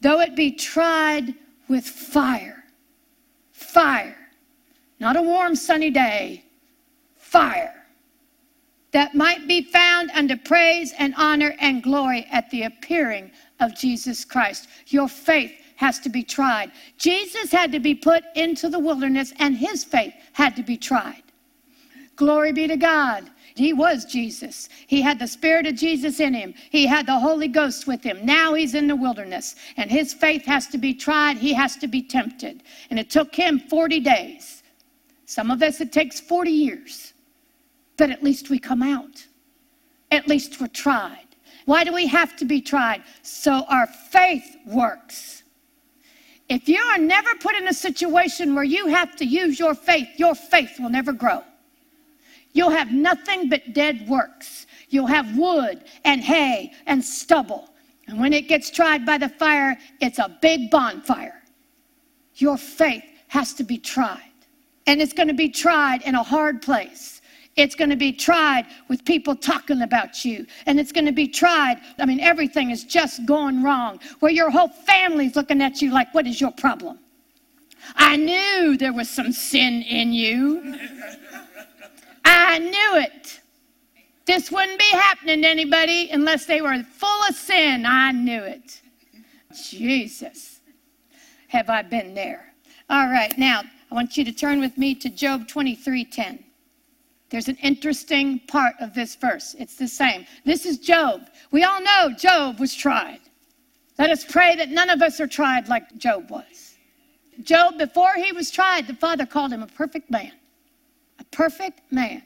though 0.01 0.21
it 0.21 0.35
be 0.35 0.51
tried 0.51 1.35
with 1.67 1.85
fire. 1.85 2.63
Fire 3.51 4.23
not 5.03 5.17
a 5.17 5.21
warm, 5.21 5.53
sunny 5.53 5.89
day, 5.89 6.45
fire 7.17 7.82
that 8.93 9.15
might 9.15 9.47
be 9.47 9.61
found 9.61 10.11
unto 10.11 10.37
praise 10.37 10.93
and 10.97 11.13
honor 11.17 11.55
and 11.59 11.83
glory 11.83 12.25
at 12.31 12.49
the 12.51 12.63
appearing 12.63 13.31
of 13.59 13.75
Jesus 13.75 14.23
Christ. 14.23 14.69
Your 14.87 15.09
faith 15.09 15.51
has 15.75 15.99
to 15.99 16.09
be 16.09 16.23
tried. 16.23 16.71
Jesus 16.97 17.51
had 17.51 17.71
to 17.71 17.79
be 17.79 17.95
put 17.95 18.23
into 18.35 18.69
the 18.69 18.79
wilderness, 18.79 19.33
and 19.39 19.57
his 19.57 19.83
faith 19.83 20.13
had 20.31 20.55
to 20.55 20.63
be 20.63 20.77
tried. 20.77 21.23
Glory 22.15 22.53
be 22.53 22.67
to 22.67 22.77
God. 22.77 23.29
He 23.55 23.73
was 23.73 24.05
Jesus. 24.05 24.69
He 24.87 25.01
had 25.01 25.19
the 25.19 25.27
Spirit 25.27 25.67
of 25.67 25.75
Jesus 25.75 26.19
in 26.19 26.33
him. 26.33 26.53
He 26.69 26.85
had 26.85 27.05
the 27.05 27.19
Holy 27.19 27.47
Ghost 27.47 27.87
with 27.87 28.03
him. 28.03 28.23
Now 28.23 28.53
he's 28.53 28.75
in 28.75 28.87
the 28.87 28.95
wilderness, 28.95 29.55
and 29.77 29.89
his 29.89 30.13
faith 30.13 30.45
has 30.45 30.67
to 30.67 30.77
be 30.77 30.93
tried. 30.93 31.37
He 31.37 31.53
has 31.53 31.75
to 31.77 31.87
be 31.87 32.03
tempted. 32.03 32.63
And 32.91 32.99
it 32.99 33.09
took 33.09 33.33
him 33.33 33.59
40 33.59 33.99
days. 33.99 34.63
Some 35.25 35.49
of 35.49 35.63
us, 35.63 35.81
it 35.81 35.91
takes 35.91 36.19
40 36.19 36.51
years 36.51 37.12
but 37.97 38.09
at 38.09 38.23
least 38.23 38.49
we 38.49 38.59
come 38.59 38.81
out. 38.81 39.25
At 40.11 40.27
least 40.27 40.59
we're 40.59 40.67
tried. 40.67 41.27
Why 41.65 41.83
do 41.83 41.93
we 41.93 42.07
have 42.07 42.35
to 42.37 42.45
be 42.45 42.61
tried? 42.61 43.03
So 43.21 43.65
our 43.69 43.87
faith 43.87 44.57
works. 44.65 45.43
If 46.49 46.67
you 46.67 46.79
are 46.79 46.97
never 46.97 47.29
put 47.39 47.55
in 47.55 47.67
a 47.67 47.73
situation 47.73 48.53
where 48.53 48.63
you 48.63 48.87
have 48.87 49.15
to 49.17 49.25
use 49.25 49.59
your 49.59 49.73
faith, 49.73 50.07
your 50.17 50.35
faith 50.35 50.79
will 50.79 50.89
never 50.89 51.13
grow. 51.13 51.43
You'll 52.51 52.69
have 52.69 52.91
nothing 52.91 53.49
but 53.49 53.73
dead 53.73 54.07
works. 54.07 54.67
You'll 54.89 55.07
have 55.07 55.37
wood 55.37 55.85
and 56.05 56.21
hay 56.21 56.73
and 56.85 57.03
stubble. 57.03 57.69
And 58.07 58.19
when 58.19 58.33
it 58.33 58.47
gets 58.47 58.69
tried 58.69 59.05
by 59.05 59.17
the 59.17 59.29
fire, 59.29 59.77
it's 60.01 60.19
a 60.19 60.37
big 60.41 60.69
bonfire. 60.69 61.41
Your 62.35 62.57
faith 62.57 63.05
has 63.29 63.53
to 63.55 63.63
be 63.63 63.77
tried. 63.77 64.19
And 64.85 65.01
it's 65.01 65.13
going 65.13 65.29
to 65.29 65.33
be 65.33 65.49
tried 65.49 66.01
in 66.03 66.13
a 66.13 66.23
hard 66.23 66.61
place. 66.61 67.21
It's 67.55 67.75
going 67.75 67.91
to 67.91 67.95
be 67.95 68.11
tried 68.11 68.65
with 68.87 69.05
people 69.05 69.35
talking 69.35 69.83
about 69.83 70.25
you. 70.25 70.45
And 70.65 70.79
it's 70.79 70.91
going 70.91 71.05
to 71.05 71.11
be 71.11 71.27
tried. 71.27 71.81
I 71.99 72.05
mean, 72.05 72.19
everything 72.19 72.71
is 72.71 72.83
just 72.83 73.25
going 73.25 73.61
wrong, 73.61 73.99
where 74.19 74.31
your 74.31 74.49
whole 74.49 74.69
family's 74.69 75.35
looking 75.35 75.61
at 75.61 75.81
you 75.81 75.91
like, 75.91 76.13
what 76.13 76.25
is 76.25 76.41
your 76.41 76.51
problem? 76.51 76.99
I 77.95 78.15
knew 78.15 78.77
there 78.77 78.93
was 78.93 79.09
some 79.09 79.31
sin 79.31 79.83
in 79.83 80.13
you. 80.13 80.75
I 82.25 82.59
knew 82.59 83.01
it. 83.01 83.41
This 84.25 84.49
wouldn't 84.49 84.79
be 84.79 84.89
happening 84.91 85.41
to 85.41 85.47
anybody 85.47 86.09
unless 86.11 86.45
they 86.45 86.61
were 86.61 86.81
full 86.83 87.23
of 87.27 87.35
sin. 87.35 87.85
I 87.85 88.13
knew 88.13 88.41
it. 88.41 88.81
Jesus, 89.53 90.61
have 91.49 91.69
I 91.69 91.81
been 91.81 92.15
there? 92.15 92.53
All 92.89 93.07
right, 93.07 93.37
now 93.37 93.63
I 93.91 93.95
want 93.95 94.17
you 94.17 94.23
to 94.25 94.31
turn 94.31 94.59
with 94.59 94.77
me 94.77 94.95
to 94.95 95.09
Job 95.09 95.47
23 95.47 96.05
10. 96.05 96.43
There's 97.33 97.47
an 97.47 97.57
interesting 97.63 98.41
part 98.41 98.75
of 98.79 98.93
this 98.93 99.15
verse. 99.15 99.55
It's 99.57 99.75
the 99.75 99.87
same. 99.87 100.27
This 100.45 100.67
is 100.67 100.77
Job. 100.77 101.31
We 101.49 101.63
all 101.63 101.81
know 101.81 102.11
Job 102.15 102.59
was 102.59 102.75
tried. 102.75 103.21
Let 103.97 104.11
us 104.11 104.23
pray 104.23 104.55
that 104.55 104.69
none 104.69 104.91
of 104.91 105.01
us 105.01 105.19
are 105.19 105.25
tried 105.25 105.67
like 105.67 105.97
Job 105.97 106.29
was. 106.29 106.75
Job, 107.41 107.79
before 107.79 108.13
he 108.17 108.31
was 108.33 108.51
tried, 108.51 108.85
the 108.85 108.93
Father 108.93 109.25
called 109.25 109.51
him 109.51 109.63
a 109.63 109.67
perfect 109.67 110.11
man. 110.11 110.31
A 111.17 111.23
perfect 111.31 111.81
man. 111.91 112.21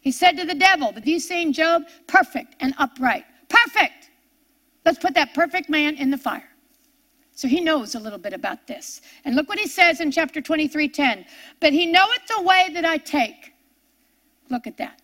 He 0.00 0.10
said 0.10 0.32
to 0.38 0.44
the 0.44 0.56
devil, 0.56 0.92
Have 0.92 1.06
you 1.06 1.20
seen 1.20 1.52
Job? 1.52 1.84
Perfect 2.08 2.56
and 2.58 2.74
upright. 2.78 3.26
Perfect. 3.48 4.10
Let's 4.84 4.98
put 4.98 5.14
that 5.14 5.34
perfect 5.34 5.70
man 5.70 5.94
in 5.94 6.10
the 6.10 6.18
fire. 6.18 6.50
So 7.30 7.46
he 7.46 7.60
knows 7.60 7.94
a 7.94 8.00
little 8.00 8.18
bit 8.18 8.32
about 8.32 8.66
this. 8.66 9.02
And 9.24 9.36
look 9.36 9.48
what 9.48 9.60
he 9.60 9.68
says 9.68 10.00
in 10.00 10.10
chapter 10.10 10.40
23 10.40 10.88
10. 10.88 11.24
But 11.60 11.72
he 11.72 11.86
knoweth 11.86 12.26
the 12.26 12.42
way 12.42 12.70
that 12.72 12.84
I 12.84 12.96
take. 12.96 13.52
Look 14.48 14.66
at 14.66 14.76
that. 14.78 15.00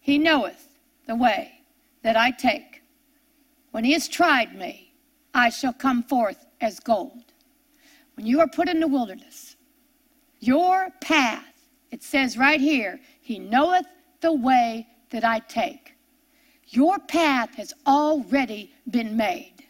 He 0.00 0.18
knoweth 0.18 0.78
the 1.06 1.16
way 1.16 1.60
that 2.02 2.16
I 2.16 2.30
take. 2.30 2.82
When 3.70 3.84
he 3.84 3.92
has 3.92 4.08
tried 4.08 4.54
me, 4.54 4.92
I 5.34 5.48
shall 5.48 5.72
come 5.72 6.02
forth 6.02 6.44
as 6.60 6.78
gold. 6.80 7.32
When 8.16 8.26
you 8.26 8.40
are 8.40 8.48
put 8.48 8.68
in 8.68 8.80
the 8.80 8.88
wilderness, 8.88 9.56
your 10.40 10.90
path, 11.00 11.68
it 11.90 12.02
says 12.02 12.36
right 12.36 12.60
here, 12.60 13.00
he 13.20 13.38
knoweth 13.38 13.86
the 14.20 14.32
way 14.32 14.86
that 15.10 15.24
I 15.24 15.38
take. 15.40 15.94
Your 16.68 16.98
path 16.98 17.54
has 17.54 17.72
already 17.86 18.74
been 18.90 19.16
made. 19.16 19.64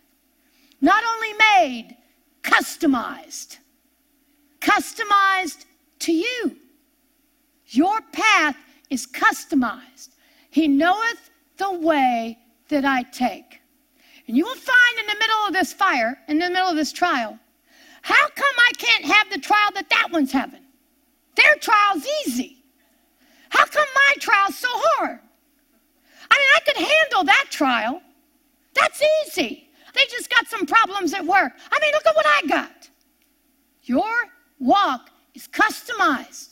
Not 0.81 1.03
only 1.05 1.33
made, 1.59 1.97
customized. 2.43 3.59
Customized 4.61 5.65
to 6.01 6.13
you. 6.13 6.57
Your 7.67 8.01
path 8.13 8.57
is 8.93 9.07
customized. 9.07 10.11
He 10.51 10.69
knoweth 10.69 11.31
the 11.57 11.73
way 11.73 12.39
that 12.69 12.85
I 12.85 13.03
take. 13.05 13.61
And 14.29 14.37
you 14.37 14.45
will 14.45 14.55
find 14.55 14.99
in 15.01 15.07
the 15.07 15.19
middle 15.19 15.47
of 15.49 15.55
this 15.55 15.73
fire, 15.73 16.19
in 16.29 16.39
the 16.39 16.51
middle 16.51 16.69
of 16.69 16.77
this 16.77 16.93
trial, 16.93 17.39
how 18.03 18.29
come 18.29 18.55
I 18.59 18.73
can't 18.77 19.05
have 19.05 19.31
the 19.31 19.39
trial 19.39 19.71
that 19.75 19.89
that 19.89 20.09
one's 20.13 20.31
having? 20.33 20.65
Their 21.37 21.55
trial's 21.61 22.07
easy. 22.27 22.63
How 23.49 23.65
come 23.65 23.87
my 23.95 24.15
trial's 24.21 24.57
so 24.57 24.69
hard? 24.71 25.21
I 26.31 26.39
mean, 26.39 26.53
I 26.57 26.61
could 26.67 26.77
handle 26.77 27.25
that 27.25 27.47
trial. 27.51 28.03
That's 28.75 29.03
easy. 29.27 29.71
They 29.95 30.05
just 30.11 30.31
got 30.31 30.47
some 30.49 30.67
problems 30.67 31.15
at 31.15 31.25
work. 31.25 31.53
I 31.71 31.79
mean, 31.81 31.93
look 31.93 32.07
at 32.07 32.17
what 32.17 32.27
I 32.27 32.47
got. 32.47 32.89
Your 33.85 34.13
walk 34.59 35.11
is 35.35 35.49
customized. 35.49 36.52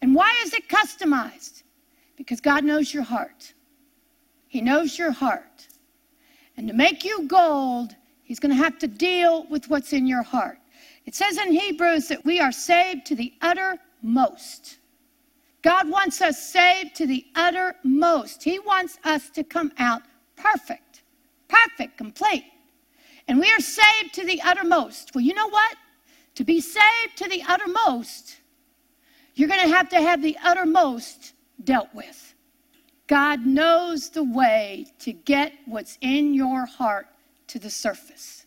And 0.00 0.14
why 0.14 0.34
is 0.44 0.54
it 0.54 0.68
customized? 0.68 1.62
Because 2.16 2.40
God 2.40 2.64
knows 2.64 2.92
your 2.92 3.02
heart. 3.02 3.52
He 4.48 4.60
knows 4.60 4.98
your 4.98 5.12
heart. 5.12 5.68
And 6.56 6.68
to 6.68 6.74
make 6.74 7.04
you 7.04 7.26
gold, 7.28 7.94
He's 8.22 8.38
going 8.38 8.50
to 8.50 8.62
have 8.62 8.78
to 8.80 8.86
deal 8.86 9.46
with 9.48 9.70
what's 9.70 9.92
in 9.92 10.06
your 10.06 10.22
heart. 10.22 10.58
It 11.06 11.14
says 11.14 11.38
in 11.38 11.52
Hebrews 11.52 12.08
that 12.08 12.24
we 12.26 12.40
are 12.40 12.52
saved 12.52 13.06
to 13.06 13.14
the 13.14 13.32
uttermost. 13.40 14.78
God 15.62 15.88
wants 15.88 16.20
us 16.20 16.38
saved 16.38 16.94
to 16.96 17.06
the 17.06 17.24
uttermost. 17.34 18.42
He 18.42 18.58
wants 18.58 18.98
us 19.04 19.30
to 19.30 19.42
come 19.42 19.72
out 19.78 20.02
perfect, 20.36 21.02
perfect, 21.48 21.96
complete. 21.96 22.44
And 23.26 23.38
we 23.38 23.50
are 23.50 23.60
saved 23.60 24.14
to 24.14 24.24
the 24.24 24.40
uttermost. 24.42 25.14
Well, 25.14 25.24
you 25.24 25.34
know 25.34 25.48
what? 25.48 25.76
To 26.36 26.44
be 26.44 26.60
saved 26.60 27.16
to 27.16 27.28
the 27.28 27.42
uttermost, 27.48 28.40
you're 29.38 29.48
going 29.48 29.68
to 29.68 29.74
have 29.74 29.88
to 29.90 30.00
have 30.00 30.20
the 30.20 30.36
uttermost 30.42 31.34
dealt 31.62 31.94
with. 31.94 32.34
God 33.06 33.46
knows 33.46 34.10
the 34.10 34.24
way 34.24 34.86
to 34.98 35.12
get 35.12 35.52
what's 35.64 35.96
in 36.00 36.34
your 36.34 36.66
heart 36.66 37.06
to 37.46 37.60
the 37.60 37.70
surface. 37.70 38.46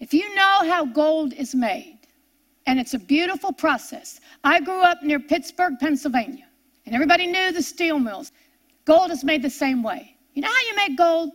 If 0.00 0.14
you 0.14 0.34
know 0.34 0.60
how 0.64 0.86
gold 0.86 1.34
is 1.34 1.54
made, 1.54 1.98
and 2.66 2.78
it's 2.78 2.94
a 2.94 2.98
beautiful 2.98 3.50
process. 3.50 4.20
I 4.44 4.60
grew 4.60 4.82
up 4.82 5.02
near 5.02 5.18
Pittsburgh, 5.18 5.74
Pennsylvania, 5.80 6.46
and 6.84 6.94
everybody 6.94 7.26
knew 7.26 7.50
the 7.50 7.62
steel 7.62 7.98
mills. 7.98 8.30
Gold 8.84 9.10
is 9.10 9.24
made 9.24 9.42
the 9.42 9.48
same 9.48 9.82
way. 9.82 10.14
You 10.34 10.42
know 10.42 10.48
how 10.48 10.60
you 10.68 10.76
make 10.76 10.96
gold? 10.96 11.30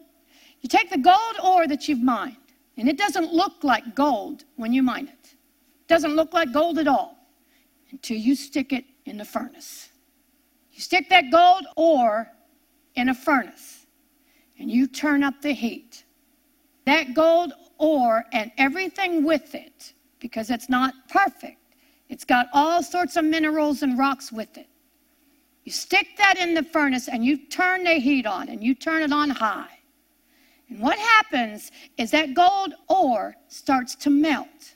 You 0.62 0.70
take 0.70 0.92
the 0.92 0.98
gold 0.98 1.36
ore 1.44 1.68
that 1.68 1.88
you've 1.88 2.04
mined, 2.04 2.38
and 2.78 2.88
it 2.88 3.00
doesn't 3.00 3.34
look 3.34 3.64
like 3.64 3.96
gold 3.96 4.46
when 4.58 4.74
you 4.74 4.84
mine 4.84 5.08
it. 5.08 5.34
It 5.34 5.88
doesn't 5.88 6.16
look 6.16 6.34
like 6.34 6.54
gold 6.54 6.78
at 6.78 6.88
all 6.88 7.23
until 7.94 8.18
you 8.18 8.36
stick 8.36 8.74
it 8.74 8.86
in 9.06 9.18
the 9.18 9.26
furnace. 9.26 9.90
You 10.72 10.82
stick 10.82 11.08
that 11.10 11.32
gold 11.32 11.66
ore 11.78 12.28
in 12.96 13.10
a 13.10 13.14
furnace 13.14 13.86
and 14.60 14.70
you 14.70 14.88
turn 14.88 15.24
up 15.24 15.42
the 15.42 15.54
heat. 15.54 16.04
That 16.86 17.14
gold 17.14 17.54
ore 17.78 18.26
and 18.34 18.52
everything 18.58 19.24
with 19.24 19.56
it, 19.56 19.94
because 20.20 20.50
it's 20.50 20.70
not 20.70 20.94
perfect, 21.08 21.60
it's 22.10 22.26
got 22.26 22.48
all 22.52 22.84
sorts 22.84 23.16
of 23.16 23.26
minerals 23.26 23.84
and 23.84 23.98
rocks 23.98 24.32
with 24.32 24.58
it. 24.58 24.68
You 25.64 25.72
stick 25.72 26.08
that 26.18 26.38
in 26.38 26.54
the 26.54 26.64
furnace 26.64 27.08
and 27.08 27.24
you 27.24 27.38
turn 27.38 27.84
the 27.84 27.94
heat 27.94 28.26
on 28.26 28.50
and 28.50 28.62
you 28.64 28.76
turn 28.76 29.02
it 29.04 29.14
on 29.14 29.30
high. 29.30 29.80
And 30.70 30.80
what 30.80 30.98
happens 30.98 31.72
is 31.98 32.12
that 32.12 32.34
gold 32.34 32.74
ore 32.90 33.36
starts 33.48 33.96
to 33.96 34.10
melt. 34.10 34.76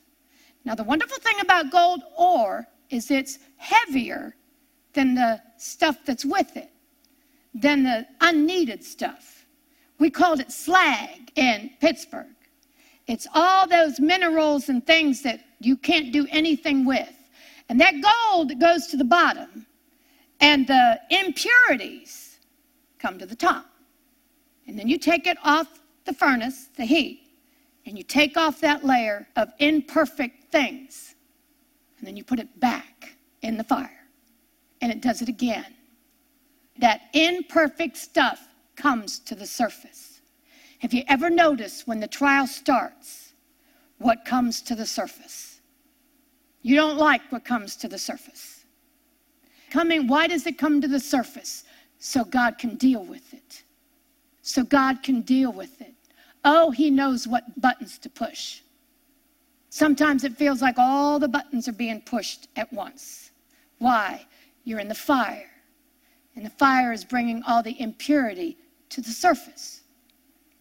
Now, 0.63 0.75
the 0.75 0.83
wonderful 0.83 1.17
thing 1.17 1.39
about 1.41 1.71
gold 1.71 2.03
ore 2.17 2.67
is 2.89 3.11
it's 3.11 3.39
heavier 3.57 4.35
than 4.93 5.15
the 5.15 5.41
stuff 5.57 5.97
that's 6.05 6.25
with 6.25 6.55
it, 6.57 6.71
than 7.53 7.83
the 7.83 8.05
unneeded 8.21 8.83
stuff. 8.83 9.45
We 9.99 10.09
called 10.09 10.39
it 10.39 10.51
slag 10.51 11.31
in 11.35 11.71
Pittsburgh. 11.79 12.35
It's 13.07 13.27
all 13.33 13.67
those 13.67 13.99
minerals 13.99 14.69
and 14.69 14.85
things 14.85 15.21
that 15.23 15.41
you 15.59 15.77
can't 15.77 16.11
do 16.11 16.27
anything 16.29 16.85
with. 16.85 17.13
And 17.69 17.79
that 17.81 17.95
gold 18.01 18.59
goes 18.59 18.87
to 18.87 18.97
the 18.97 19.03
bottom, 19.03 19.65
and 20.39 20.67
the 20.67 20.99
impurities 21.09 22.39
come 22.99 23.17
to 23.19 23.25
the 23.25 23.35
top. 23.35 23.65
And 24.67 24.77
then 24.77 24.87
you 24.87 24.97
take 24.97 25.27
it 25.27 25.37
off 25.43 25.81
the 26.05 26.13
furnace, 26.13 26.69
the 26.75 26.85
heat, 26.85 27.29
and 27.85 27.97
you 27.97 28.03
take 28.03 28.37
off 28.37 28.59
that 28.61 28.83
layer 28.83 29.27
of 29.35 29.49
imperfect 29.59 30.51
things 30.51 31.06
and 31.97 32.07
then 32.07 32.15
you 32.15 32.23
put 32.23 32.39
it 32.39 32.59
back 32.59 33.17
in 33.41 33.57
the 33.57 33.63
fire. 33.63 34.05
And 34.81 34.91
it 34.91 35.01
does 35.01 35.21
it 35.21 35.29
again. 35.29 35.73
That 36.79 37.01
imperfect 37.13 37.97
stuff 37.97 38.47
comes 38.75 39.19
to 39.19 39.35
the 39.35 39.45
surface. 39.45 40.21
Have 40.79 40.93
you 40.93 41.03
ever 41.07 41.29
noticed 41.29 41.87
when 41.87 41.99
the 41.99 42.07
trial 42.07 42.45
starts 42.45 43.33
what 43.97 44.25
comes 44.25 44.61
to 44.61 44.75
the 44.75 44.85
surface? 44.85 45.59
You 46.61 46.75
don't 46.75 46.97
like 46.97 47.21
what 47.31 47.43
comes 47.43 47.75
to 47.77 47.87
the 47.87 47.97
surface. 47.97 48.65
Coming, 49.71 50.07
why 50.07 50.27
does 50.27 50.45
it 50.45 50.57
come 50.57 50.81
to 50.81 50.87
the 50.87 50.99
surface? 50.99 51.63
So 51.97 52.23
God 52.23 52.57
can 52.57 52.75
deal 52.75 53.03
with 53.03 53.33
it. 53.33 53.63
So 54.41 54.63
God 54.63 55.01
can 55.01 55.21
deal 55.21 55.51
with 55.51 55.81
it. 55.81 55.95
Oh, 56.45 56.71
He 56.71 56.89
knows 56.91 57.27
what 57.27 57.59
buttons 57.59 57.97
to 57.99 58.09
push. 58.09 58.61
Sometimes 59.77 60.23
it 60.23 60.35
feels 60.35 60.59
like 60.59 60.79
all 60.79 61.19
the 61.19 61.27
buttons 61.27 61.67
are 61.67 61.71
being 61.71 62.01
pushed 62.01 62.47
at 62.55 62.73
once. 62.73 63.29
Why? 63.77 64.25
You're 64.63 64.79
in 64.79 64.87
the 64.87 64.95
fire. 64.95 65.51
And 66.35 66.43
the 66.43 66.49
fire 66.49 66.91
is 66.91 67.05
bringing 67.05 67.43
all 67.43 67.61
the 67.61 67.79
impurity 67.79 68.57
to 68.89 69.01
the 69.01 69.11
surface. 69.11 69.81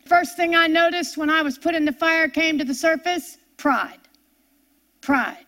First 0.05 0.37
thing 0.37 0.55
I 0.55 0.67
noticed 0.67 1.17
when 1.17 1.31
I 1.31 1.41
was 1.41 1.57
put 1.57 1.75
in 1.75 1.87
the 1.87 1.93
fire 1.93 2.29
came 2.29 2.59
to 2.59 2.65
the 2.65 2.75
surface 2.75 3.39
pride. 3.57 4.01
Pride. 5.01 5.47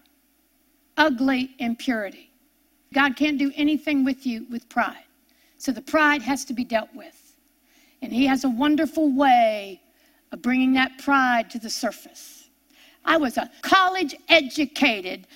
Ugly 0.97 1.55
impurity. 1.59 2.31
God 2.95 3.17
can't 3.17 3.37
do 3.37 3.53
anything 3.55 4.03
with 4.03 4.25
you 4.25 4.47
with 4.51 4.67
pride. 4.71 5.05
So 5.59 5.73
the 5.73 5.83
pride 5.83 6.23
has 6.23 6.47
to 6.47 6.55
be 6.55 6.65
dealt 6.65 6.95
with. 6.95 7.37
And 8.01 8.15
He 8.15 8.25
has 8.29 8.45
a 8.45 8.49
wonderful 8.49 9.15
way 9.15 9.83
of 10.33 10.41
bringing 10.41 10.73
that 10.73 10.97
pride 10.97 11.51
to 11.51 11.59
the 11.59 11.69
surface. 11.69 12.38
I 13.09 13.17
was 13.17 13.39
a 13.39 13.51
college 13.63 14.15
educated 14.29 15.27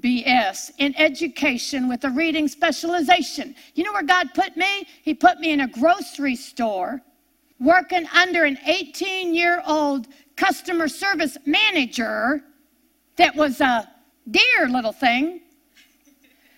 BS 0.00 0.72
in 0.78 0.96
education 0.96 1.88
with 1.88 2.02
a 2.02 2.10
reading 2.10 2.48
specialization. 2.48 3.54
You 3.76 3.84
know 3.84 3.92
where 3.92 4.02
God 4.02 4.34
put 4.34 4.56
me? 4.56 4.88
He 5.02 5.14
put 5.14 5.38
me 5.38 5.52
in 5.52 5.60
a 5.60 5.68
grocery 5.68 6.34
store 6.34 7.00
working 7.60 8.06
under 8.08 8.42
an 8.44 8.58
18 8.66 9.32
year 9.32 9.62
old 9.64 10.08
customer 10.34 10.88
service 10.88 11.38
manager 11.46 12.42
that 13.14 13.36
was 13.36 13.60
a 13.60 13.88
dear 14.28 14.68
little 14.68 14.92
thing. 14.92 15.40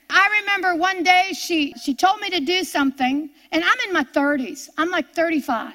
I 0.08 0.40
remember 0.40 0.74
one 0.74 1.02
day 1.02 1.32
she, 1.34 1.74
she 1.74 1.94
told 1.94 2.20
me 2.20 2.30
to 2.30 2.40
do 2.40 2.64
something, 2.64 3.28
and 3.50 3.62
I'm 3.62 3.78
in 3.88 3.92
my 3.92 4.04
30s. 4.04 4.70
I'm 4.78 4.90
like 4.90 5.14
35. 5.14 5.74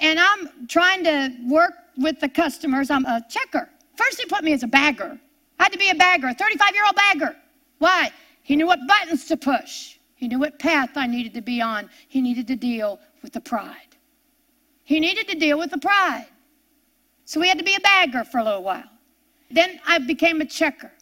And 0.00 0.20
I'm 0.20 0.68
trying 0.68 1.02
to 1.02 1.34
work 1.48 1.72
with 1.96 2.20
the 2.20 2.28
customers. 2.28 2.90
I'm 2.90 3.04
a 3.06 3.24
checker. 3.28 3.68
First, 3.98 4.20
he 4.20 4.26
put 4.26 4.44
me 4.44 4.52
as 4.52 4.62
a 4.62 4.68
bagger. 4.68 5.18
I 5.58 5.64
had 5.64 5.72
to 5.72 5.78
be 5.78 5.90
a 5.90 5.94
bagger, 5.94 6.28
a 6.28 6.34
35 6.34 6.72
year 6.72 6.84
old 6.86 6.94
bagger. 6.94 7.36
Why? 7.78 8.12
He 8.42 8.54
knew 8.54 8.68
what 8.68 8.78
buttons 8.86 9.24
to 9.26 9.36
push, 9.36 9.96
he 10.14 10.28
knew 10.28 10.38
what 10.38 10.58
path 10.60 10.90
I 10.96 11.08
needed 11.08 11.34
to 11.34 11.42
be 11.42 11.60
on. 11.60 11.90
He 12.06 12.20
needed 12.20 12.46
to 12.46 12.56
deal 12.56 13.00
with 13.22 13.32
the 13.32 13.40
pride. 13.40 13.96
He 14.84 15.00
needed 15.00 15.28
to 15.28 15.36
deal 15.36 15.58
with 15.58 15.70
the 15.70 15.78
pride. 15.78 16.26
So 17.24 17.40
we 17.40 17.48
had 17.48 17.58
to 17.58 17.64
be 17.64 17.74
a 17.74 17.80
bagger 17.80 18.24
for 18.24 18.38
a 18.38 18.44
little 18.44 18.62
while. 18.62 18.90
Then 19.50 19.80
I 19.86 19.98
became 19.98 20.40
a 20.40 20.44
checker. 20.44 20.92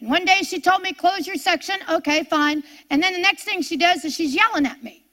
And 0.00 0.08
one 0.10 0.24
day 0.24 0.40
she 0.42 0.60
told 0.60 0.82
me, 0.82 0.92
close 0.92 1.26
your 1.26 1.36
section. 1.36 1.76
Okay, 1.90 2.24
fine. 2.24 2.62
And 2.88 3.02
then 3.02 3.12
the 3.12 3.20
next 3.20 3.44
thing 3.44 3.60
she 3.60 3.76
does 3.76 4.04
is 4.04 4.14
she's 4.14 4.34
yelling 4.34 4.66
at 4.66 4.82
me. 4.82 5.04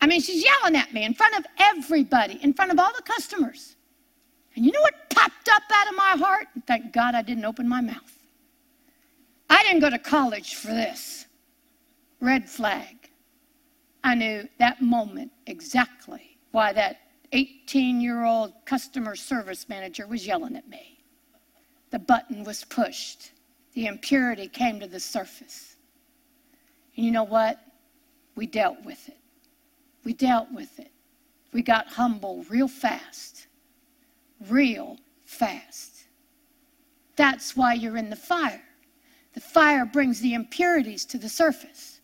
I 0.00 0.06
mean, 0.06 0.20
she's 0.20 0.44
yelling 0.44 0.76
at 0.76 0.92
me 0.92 1.04
in 1.04 1.14
front 1.14 1.36
of 1.36 1.46
everybody, 1.58 2.38
in 2.42 2.52
front 2.54 2.72
of 2.72 2.78
all 2.78 2.92
the 2.96 3.02
customers. 3.02 3.75
And 4.56 4.64
you 4.64 4.72
know 4.72 4.80
what 4.80 5.10
popped 5.10 5.48
up 5.50 5.62
out 5.70 5.88
of 5.88 5.94
my 5.94 6.16
heart? 6.18 6.48
Thank 6.66 6.92
God 6.92 7.14
I 7.14 7.22
didn't 7.22 7.44
open 7.44 7.68
my 7.68 7.82
mouth. 7.82 8.18
I 9.48 9.62
didn't 9.62 9.80
go 9.80 9.90
to 9.90 9.98
college 9.98 10.54
for 10.54 10.68
this. 10.68 11.26
Red 12.20 12.48
flag. 12.48 13.10
I 14.02 14.14
knew 14.14 14.48
that 14.58 14.80
moment 14.80 15.30
exactly 15.46 16.38
why 16.52 16.72
that 16.72 17.00
18 17.32 18.00
year 18.00 18.24
old 18.24 18.52
customer 18.64 19.14
service 19.14 19.68
manager 19.68 20.06
was 20.06 20.26
yelling 20.26 20.56
at 20.56 20.68
me. 20.68 21.00
The 21.90 21.98
button 21.98 22.44
was 22.44 22.64
pushed, 22.64 23.32
the 23.74 23.86
impurity 23.86 24.48
came 24.48 24.80
to 24.80 24.86
the 24.86 25.00
surface. 25.00 25.76
And 26.96 27.04
you 27.04 27.12
know 27.12 27.24
what? 27.24 27.60
We 28.36 28.46
dealt 28.46 28.82
with 28.84 29.08
it. 29.08 29.18
We 30.04 30.14
dealt 30.14 30.50
with 30.52 30.78
it. 30.78 30.92
We 31.52 31.62
got 31.62 31.88
humble 31.88 32.44
real 32.48 32.68
fast. 32.68 33.45
Real 34.48 34.98
fast. 35.24 36.04
That's 37.16 37.56
why 37.56 37.74
you're 37.74 37.96
in 37.96 38.10
the 38.10 38.16
fire. 38.16 38.62
The 39.32 39.40
fire 39.40 39.84
brings 39.84 40.20
the 40.20 40.34
impurities 40.34 41.04
to 41.06 41.18
the 41.18 41.28
surface. 41.28 42.00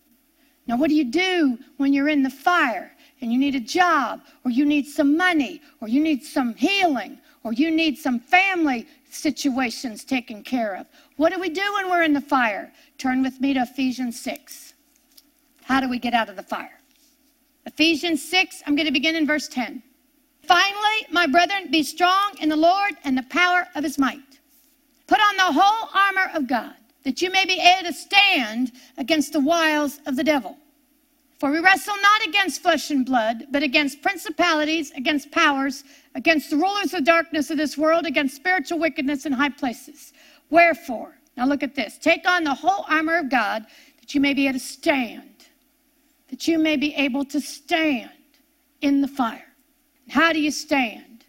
Now, 0.67 0.77
what 0.77 0.89
do 0.89 0.95
you 0.95 1.05
do 1.05 1.57
when 1.77 1.93
you're 1.93 2.09
in 2.09 2.23
the 2.23 2.29
fire 2.29 2.91
and 3.21 3.31
you 3.31 3.39
need 3.39 3.55
a 3.55 3.59
job, 3.59 4.21
or 4.43 4.51
you 4.51 4.65
need 4.65 4.85
some 4.85 5.15
money, 5.15 5.61
or 5.79 5.87
you 5.87 6.01
need 6.01 6.23
some 6.23 6.53
healing, 6.55 7.19
or 7.43 7.53
you 7.53 7.71
need 7.71 7.97
some 7.97 8.19
family 8.19 8.87
situations 9.09 10.03
taken 10.03 10.43
care 10.43 10.75
of? 10.75 10.87
What 11.17 11.31
do 11.31 11.39
we 11.39 11.49
do 11.49 11.73
when 11.75 11.89
we're 11.89 12.03
in 12.03 12.13
the 12.13 12.21
fire? 12.21 12.71
Turn 12.97 13.21
with 13.21 13.39
me 13.39 13.53
to 13.53 13.61
Ephesians 13.61 14.19
6. 14.19 14.73
How 15.63 15.79
do 15.79 15.89
we 15.89 15.99
get 15.99 16.13
out 16.13 16.29
of 16.29 16.35
the 16.35 16.43
fire? 16.43 16.79
Ephesians 17.65 18.21
6, 18.21 18.63
I'm 18.67 18.75
going 18.75 18.87
to 18.87 18.91
begin 18.91 19.15
in 19.15 19.25
verse 19.25 19.47
10. 19.47 19.81
Finally, 20.43 21.07
my 21.11 21.25
brethren, 21.27 21.71
be 21.71 21.83
strong 21.83 22.33
in 22.39 22.49
the 22.49 22.55
Lord 22.55 22.93
and 23.03 23.17
the 23.17 23.23
power 23.23 23.67
of 23.75 23.83
his 23.83 23.97
might. 23.97 24.39
Put 25.07 25.19
on 25.19 25.37
the 25.37 25.59
whole 25.59 25.89
armor 25.93 26.31
of 26.33 26.47
God, 26.47 26.75
that 27.03 27.21
you 27.21 27.31
may 27.31 27.45
be 27.45 27.59
able 27.59 27.87
to 27.87 27.93
stand 27.93 28.71
against 28.97 29.33
the 29.33 29.39
wiles 29.39 29.99
of 30.05 30.15
the 30.15 30.23
devil. 30.23 30.57
For 31.39 31.51
we 31.51 31.59
wrestle 31.59 31.95
not 32.01 32.27
against 32.27 32.61
flesh 32.61 32.89
and 32.89 33.05
blood, 33.05 33.47
but 33.51 33.63
against 33.63 34.01
principalities, 34.01 34.91
against 34.91 35.31
powers, 35.31 35.83
against 36.15 36.49
the 36.49 36.57
rulers 36.57 36.93
of 36.93 37.03
darkness 37.03 37.49
of 37.49 37.57
this 37.57 37.77
world, 37.77 38.05
against 38.05 38.35
spiritual 38.35 38.79
wickedness 38.79 39.25
in 39.25 39.33
high 39.33 39.49
places. 39.49 40.13
Wherefore, 40.49 41.17
now 41.35 41.45
look 41.45 41.63
at 41.63 41.75
this 41.75 41.97
take 41.97 42.27
on 42.27 42.43
the 42.43 42.53
whole 42.53 42.85
armor 42.87 43.17
of 43.17 43.29
God, 43.29 43.65
that 43.99 44.13
you 44.13 44.21
may 44.21 44.33
be 44.33 44.47
able 44.47 44.59
to 44.59 44.65
stand 44.65 45.33
that 46.33 46.47
you 46.47 46.57
may 46.57 46.75
be 46.75 46.95
able 46.95 47.23
to 47.23 47.39
stand 47.39 48.09
in 48.81 49.01
the 49.01 49.07
fire. 49.07 49.52
How 50.09 50.33
do 50.33 50.41
you 50.41 50.51
stand? 50.51 51.25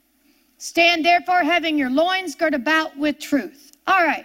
Stand 0.59 1.05
therefore, 1.05 1.43
having 1.43 1.77
your 1.79 1.91
loins 1.91 2.35
girt 2.35 2.55
about 2.55 2.97
with 2.97 3.19
truth. 3.19 3.73
All 3.87 4.05
right. 4.05 4.25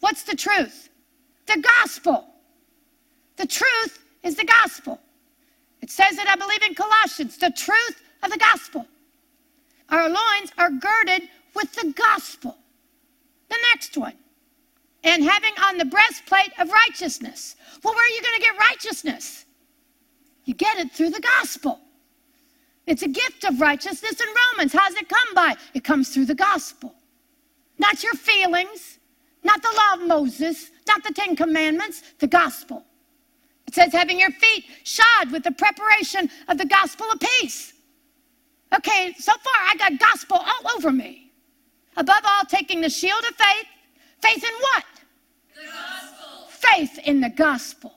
What's 0.00 0.22
the 0.22 0.36
truth? 0.36 0.88
The 1.46 1.62
gospel. 1.80 2.26
The 3.36 3.46
truth 3.46 4.04
is 4.22 4.36
the 4.36 4.44
gospel. 4.44 5.00
It 5.80 5.90
says 5.90 6.16
that 6.16 6.28
I 6.28 6.36
believe, 6.36 6.62
in 6.62 6.74
Colossians 6.74 7.38
the 7.38 7.50
truth 7.50 8.02
of 8.22 8.30
the 8.30 8.38
gospel. 8.38 8.86
Our 9.88 10.08
loins 10.08 10.52
are 10.58 10.70
girded 10.70 11.28
with 11.54 11.72
the 11.74 11.92
gospel. 11.96 12.56
The 13.48 13.58
next 13.72 13.96
one. 13.96 14.14
And 15.02 15.24
having 15.24 15.54
on 15.64 15.78
the 15.78 15.86
breastplate 15.86 16.52
of 16.58 16.70
righteousness. 16.70 17.56
Well, 17.82 17.94
where 17.94 18.04
are 18.04 18.14
you 18.14 18.22
going 18.22 18.40
to 18.40 18.46
get 18.46 18.58
righteousness? 18.58 19.46
You 20.44 20.54
get 20.54 20.78
it 20.78 20.92
through 20.92 21.10
the 21.10 21.20
gospel. 21.20 21.80
It's 22.90 23.02
a 23.02 23.08
gift 23.08 23.44
of 23.44 23.60
righteousness 23.60 24.20
in 24.20 24.26
Romans. 24.50 24.72
How's 24.72 24.94
it 24.94 25.08
come 25.08 25.32
by? 25.32 25.54
It 25.74 25.84
comes 25.84 26.08
through 26.08 26.24
the 26.24 26.34
gospel. 26.34 26.92
Not 27.78 28.02
your 28.02 28.14
feelings, 28.14 28.98
not 29.44 29.62
the 29.62 29.68
law 29.68 30.02
of 30.02 30.08
Moses, 30.08 30.72
not 30.88 31.04
the 31.04 31.14
Ten 31.14 31.36
Commandments, 31.36 32.02
the 32.18 32.26
gospel. 32.26 32.84
It 33.68 33.76
says, 33.76 33.92
having 33.92 34.18
your 34.18 34.32
feet 34.32 34.64
shod 34.82 35.30
with 35.30 35.44
the 35.44 35.52
preparation 35.52 36.28
of 36.48 36.58
the 36.58 36.64
gospel 36.64 37.06
of 37.12 37.20
peace. 37.20 37.74
Okay, 38.76 39.14
so 39.20 39.34
far 39.34 39.54
I 39.68 39.76
got 39.76 40.00
gospel 40.00 40.38
all 40.38 40.72
over 40.76 40.90
me. 40.90 41.30
Above 41.96 42.24
all, 42.24 42.44
taking 42.48 42.80
the 42.80 42.90
shield 42.90 43.22
of 43.22 43.36
faith. 43.36 43.66
Faith 44.20 44.42
in 44.42 44.54
what? 44.62 44.84
The 45.54 45.70
gospel. 45.70 46.48
Faith 46.48 46.98
in 47.04 47.20
the 47.20 47.30
gospel. 47.30 47.94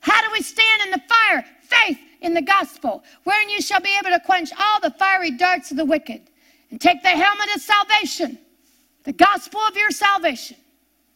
How 0.00 0.22
do 0.22 0.28
we 0.32 0.40
stand 0.40 0.82
in 0.86 0.90
the 0.90 1.02
fire? 1.06 1.44
faith 1.72 1.98
in 2.22 2.34
the 2.34 2.42
gospel, 2.42 3.02
wherein 3.24 3.50
you 3.50 3.60
shall 3.60 3.80
be 3.80 3.94
able 3.98 4.10
to 4.10 4.20
quench 4.24 4.50
all 4.58 4.80
the 4.80 4.90
fiery 4.92 5.32
darts 5.32 5.70
of 5.70 5.76
the 5.76 5.84
wicked, 5.84 6.22
and 6.70 6.80
take 6.80 7.02
the 7.02 7.08
helmet 7.08 7.54
of 7.54 7.60
salvation, 7.60 8.38
the 9.04 9.12
gospel 9.12 9.60
of 9.60 9.76
your 9.76 9.90
salvation. 9.90 10.56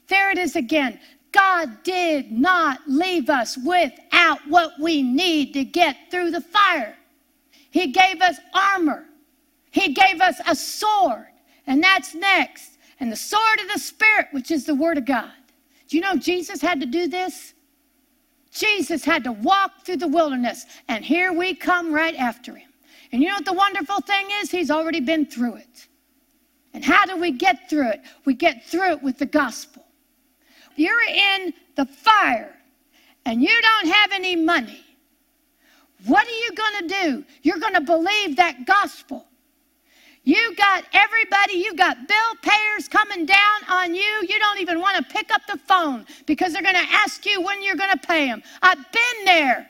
There 0.09 0.31
it 0.31 0.39
is 0.39 0.57
again. 0.57 1.01
God 1.33 1.83
did 1.83 2.31
not 2.33 2.81
leave 2.87 3.29
us 3.31 3.59
without 3.59 4.39
what 4.49 4.73
we 4.81 5.03
need 5.03 5.53
to 5.55 5.65
get 5.65 5.97
through 6.11 6.31
the 6.31 6.41
fire. 6.41 6.97
He 7.71 7.93
gave 7.93 8.23
us 8.23 8.37
armor, 8.55 9.05
He 9.71 9.93
gave 9.93 10.21
us 10.21 10.41
a 10.47 10.55
sword, 10.55 11.27
and 11.67 11.83
that's 11.83 12.15
next. 12.15 12.73
And 12.99 13.13
the 13.13 13.17
sword 13.17 13.61
of 13.61 13.73
the 13.73 13.79
Spirit, 13.79 14.29
which 14.33 14.51
is 14.51 14.65
the 14.65 14.75
Word 14.75 14.97
of 14.97 15.05
God. 15.05 15.31
Do 15.89 15.97
you 15.99 16.03
know 16.03 16.17
Jesus 16.17 16.63
had 16.63 16.81
to 16.81 16.87
do 16.87 17.09
this? 17.09 17.53
Jesus 18.57 19.05
had 19.05 19.25
to 19.25 19.33
walk 19.33 19.85
through 19.85 19.99
the 19.99 20.09
wilderness, 20.09 20.67
and 20.89 21.05
here 21.05 21.33
we 21.33 21.55
come 21.55 21.93
right 21.93 22.15
after 22.15 22.55
him. 22.55 22.69
And 23.13 23.23
you 23.23 23.29
know 23.29 23.35
what 23.37 23.45
the 23.45 23.53
wonderful 23.53 24.01
thing 24.01 24.27
is? 24.41 24.51
He's 24.51 24.71
already 24.71 25.01
been 25.01 25.27
through 25.27 25.57
it. 25.57 25.89
And 26.75 26.85
how 26.85 27.07
do 27.07 27.17
we 27.17 27.33
get 27.33 27.71
through 27.71 27.91
it? 27.91 28.01
We 28.25 28.35
get 28.35 28.65
through 28.65 28.93
it 28.93 29.03
with 29.03 29.19
the 29.19 29.27
gospel. 29.27 29.85
You're 30.75 31.03
in 31.03 31.55
the 31.77 31.87
fire, 31.87 32.55
and 33.25 33.43
you 33.43 33.63
don't 33.63 33.93
have 33.93 34.13
any 34.13 34.37
money, 34.37 34.83
what 36.05 36.27
are 36.27 36.31
you 36.31 36.53
going 36.53 36.89
to 36.89 36.95
do? 37.03 37.25
You're 37.43 37.59
going 37.59 37.75
to 37.75 37.81
believe 37.81 38.37
that 38.37 38.67
gospel. 38.67 39.27
You 40.27 40.57
got 40.57 40.83
everybody, 40.93 41.55
you 41.55 41.73
got 41.77 42.09
bill 42.09 42.35
payers 42.43 42.89
coming 42.89 43.27
down 43.27 43.61
on 43.69 43.95
you. 43.95 44.03
You 44.29 44.41
don't 44.41 44.59
even 44.59 44.81
want 44.81 44.97
to 44.97 45.05
pick 45.05 45.33
up 45.33 45.43
the 45.47 45.57
phone 45.57 46.05
because 46.27 46.53
they're 46.53 46.65
going 46.65 46.75
to 46.75 46.93
ask 46.93 47.25
you 47.25 47.41
when 47.41 47.63
you're 47.63 47.77
going 47.77 47.93
to 47.93 48.07
pay 48.07 48.27
them. 48.27 48.43
I've 48.61 48.91
been 48.91 49.25
there. 49.25 49.69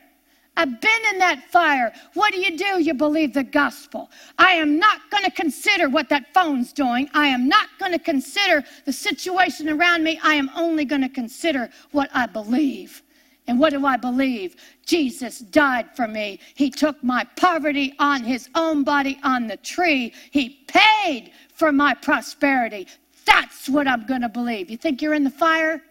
I've 0.56 0.80
been 0.80 1.00
in 1.12 1.18
that 1.18 1.44
fire. 1.50 1.92
What 2.14 2.32
do 2.32 2.38
you 2.38 2.56
do? 2.56 2.82
You 2.82 2.94
believe 2.94 3.34
the 3.34 3.44
gospel. 3.44 4.10
I 4.38 4.52
am 4.52 4.78
not 4.78 5.10
going 5.10 5.24
to 5.24 5.30
consider 5.30 5.90
what 5.90 6.08
that 6.08 6.32
phone's 6.32 6.72
doing. 6.72 7.10
I 7.12 7.26
am 7.26 7.48
not 7.48 7.68
going 7.78 7.92
to 7.92 7.98
consider 7.98 8.64
the 8.86 8.94
situation 8.94 9.68
around 9.68 10.04
me. 10.04 10.18
I 10.24 10.36
am 10.36 10.50
only 10.56 10.86
going 10.86 11.02
to 11.02 11.10
consider 11.10 11.68
what 11.92 12.08
I 12.14 12.24
believe. 12.24 13.02
And 13.48 13.60
what 13.60 13.70
do 13.70 13.86
I 13.86 13.96
believe? 13.96 14.56
Jesus 14.84 15.38
died 15.38 15.94
for 15.94 16.08
me. 16.08 16.40
He 16.54 16.70
took 16.70 17.02
my 17.02 17.24
poverty 17.36 17.94
on 17.98 18.24
his 18.24 18.48
own 18.54 18.82
body 18.82 19.18
on 19.22 19.46
the 19.46 19.56
tree. 19.58 20.12
He 20.30 20.64
paid 20.66 21.32
for 21.54 21.70
my 21.70 21.94
prosperity. 21.94 22.88
That's 23.24 23.68
what 23.68 23.86
I'm 23.86 24.06
going 24.06 24.22
to 24.22 24.28
believe. 24.28 24.70
You 24.70 24.76
think 24.76 25.00
you're 25.00 25.14
in 25.14 25.24
the 25.24 25.30
fire? 25.30 25.82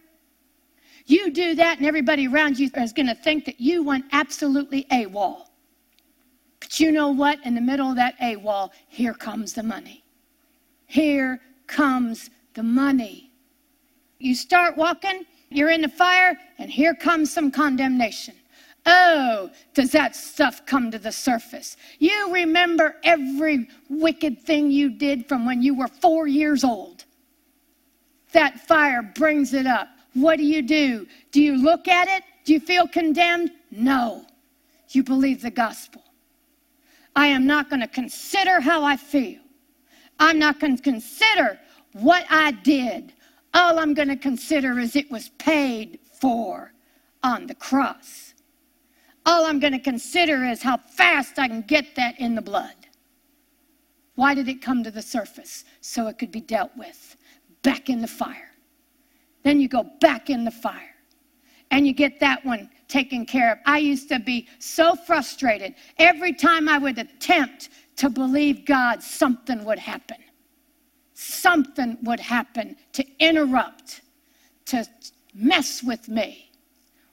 You 1.05 1.31
do 1.31 1.55
that, 1.55 1.77
and 1.77 1.85
everybody 1.85 2.27
around 2.27 2.57
you 2.57 2.69
is 2.75 2.91
going 2.91 3.07
to 3.07 3.15
think 3.15 3.45
that 3.45 3.61
you 3.61 3.83
went 3.83 4.05
absolutely 4.11 4.85
AWOL. 4.91 5.45
But 6.59 6.79
you 6.79 6.91
know 6.91 7.09
what? 7.09 7.45
In 7.45 7.53
the 7.53 7.61
middle 7.61 7.89
of 7.89 7.95
that 7.97 8.17
AWOL, 8.19 8.71
here 8.87 9.13
comes 9.13 9.53
the 9.53 9.63
money. 9.63 10.03
Here 10.87 11.39
comes 11.67 12.31
the 12.55 12.63
money. 12.63 13.31
You 14.17 14.33
start 14.33 14.77
walking, 14.77 15.25
you're 15.55 15.71
in 15.71 15.81
the 15.81 15.89
fire, 15.89 16.37
and 16.57 16.69
here 16.69 16.93
comes 16.93 17.31
some 17.31 17.51
condemnation. 17.51 18.35
Oh, 18.85 19.49
does 19.73 19.91
that 19.91 20.15
stuff 20.15 20.65
come 20.65 20.91
to 20.91 20.99
the 20.99 21.11
surface? 21.11 21.75
You 21.97 22.31
remember 22.33 22.97
every 23.03 23.67
wicked 23.89 24.41
thing 24.41 24.69
you 24.69 24.91
did 24.91 25.27
from 25.27 25.45
when 25.45 25.61
you 25.61 25.73
were 25.73 25.87
four 25.87 26.27
years 26.27 26.63
old. 26.63 27.05
That 28.31 28.59
fire 28.67 29.01
brings 29.01 29.53
it 29.53 29.65
up. 29.65 29.87
What 30.13 30.37
do 30.37 30.43
you 30.43 30.61
do? 30.61 31.07
Do 31.31 31.41
you 31.41 31.57
look 31.57 31.87
at 31.87 32.07
it? 32.07 32.23
Do 32.43 32.53
you 32.53 32.59
feel 32.59 32.87
condemned? 32.87 33.51
No. 33.71 34.25
You 34.89 35.03
believe 35.03 35.41
the 35.41 35.51
gospel. 35.51 36.03
I 37.15 37.27
am 37.27 37.47
not 37.47 37.69
going 37.69 37.81
to 37.81 37.87
consider 37.87 38.59
how 38.59 38.83
I 38.83 38.97
feel. 38.97 39.39
I'm 40.19 40.37
not 40.37 40.59
going 40.59 40.77
to 40.77 40.83
consider 40.83 41.59
what 41.93 42.25
I 42.29 42.51
did. 42.51 43.13
All 43.55 43.79
I'm 43.79 43.93
going 43.93 44.09
to 44.09 44.17
consider 44.17 44.77
is 44.79 44.97
it 44.97 45.09
was 45.09 45.29
paid 45.37 45.99
for 46.19 46.73
on 47.23 47.47
the 47.47 47.55
cross. 47.55 48.33
All 49.25 49.45
I'm 49.45 49.61
going 49.61 49.71
to 49.71 49.79
consider 49.79 50.43
is 50.43 50.61
how 50.61 50.75
fast 50.77 51.39
I 51.39 51.47
can 51.47 51.61
get 51.61 51.95
that 51.95 52.19
in 52.19 52.35
the 52.35 52.41
blood. 52.41 52.75
Why 54.15 54.35
did 54.35 54.49
it 54.49 54.61
come 54.61 54.83
to 54.83 54.91
the 54.91 55.01
surface? 55.01 55.63
So 55.79 56.07
it 56.07 56.19
could 56.19 56.33
be 56.33 56.41
dealt 56.41 56.71
with. 56.75 57.15
Back 57.63 57.89
in 57.89 58.01
the 58.01 58.07
fire. 58.07 58.51
Then 59.43 59.61
you 59.61 59.69
go 59.69 59.89
back 60.01 60.29
in 60.29 60.43
the 60.43 60.51
fire 60.51 60.95
and 61.71 61.87
you 61.87 61.93
get 61.93 62.19
that 62.19 62.43
one 62.45 62.69
taken 62.89 63.25
care 63.25 63.53
of. 63.53 63.59
I 63.65 63.77
used 63.77 64.09
to 64.09 64.19
be 64.19 64.49
so 64.59 64.95
frustrated. 64.95 65.75
Every 65.97 66.33
time 66.33 66.67
I 66.67 66.77
would 66.77 66.97
attempt 66.97 67.69
to 67.95 68.09
believe 68.09 68.65
God, 68.65 69.01
something 69.01 69.63
would 69.63 69.79
happen. 69.79 70.17
Something 71.15 71.97
would 72.03 72.19
happen 72.19 72.75
to 72.93 73.03
interrupt, 73.19 74.01
to 74.65 74.85
mess 75.33 75.81
with 75.81 76.07
me. 76.07 76.51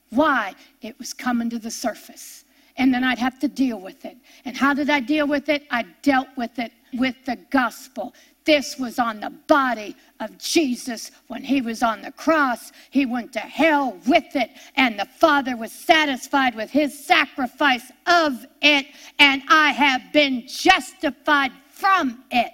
Why? 0.09 0.53
It 0.81 0.99
was 0.99 1.13
coming 1.13 1.49
to 1.49 1.57
the 1.57 1.71
surface. 1.71 2.43
And 2.77 2.93
then 2.93 3.03
I'd 3.03 3.19
have 3.19 3.39
to 3.39 3.47
deal 3.47 3.79
with 3.79 4.03
it. 4.03 4.17
And 4.45 4.57
how 4.57 4.73
did 4.73 4.89
I 4.89 4.99
deal 4.99 5.27
with 5.27 5.47
it? 5.49 5.63
I 5.71 5.85
dealt 6.01 6.27
with 6.35 6.59
it 6.59 6.71
with 6.93 7.15
the 7.25 7.37
gospel. 7.49 8.13
This 8.45 8.77
was 8.77 8.99
on 8.99 9.21
the 9.21 9.29
body 9.29 9.95
of 10.19 10.37
Jesus 10.37 11.11
when 11.27 11.43
he 11.43 11.61
was 11.61 11.81
on 11.81 12.01
the 12.01 12.11
cross. 12.11 12.71
He 12.89 13.05
went 13.05 13.31
to 13.33 13.39
hell 13.39 13.97
with 14.05 14.35
it, 14.35 14.51
and 14.75 14.99
the 14.99 15.05
Father 15.05 15.55
was 15.55 15.71
satisfied 15.71 16.55
with 16.55 16.69
his 16.69 16.97
sacrifice 17.05 17.89
of 18.05 18.45
it, 18.61 18.87
and 19.19 19.43
I 19.49 19.71
have 19.71 20.11
been 20.11 20.45
justified 20.47 21.51
from 21.69 22.23
it. 22.31 22.51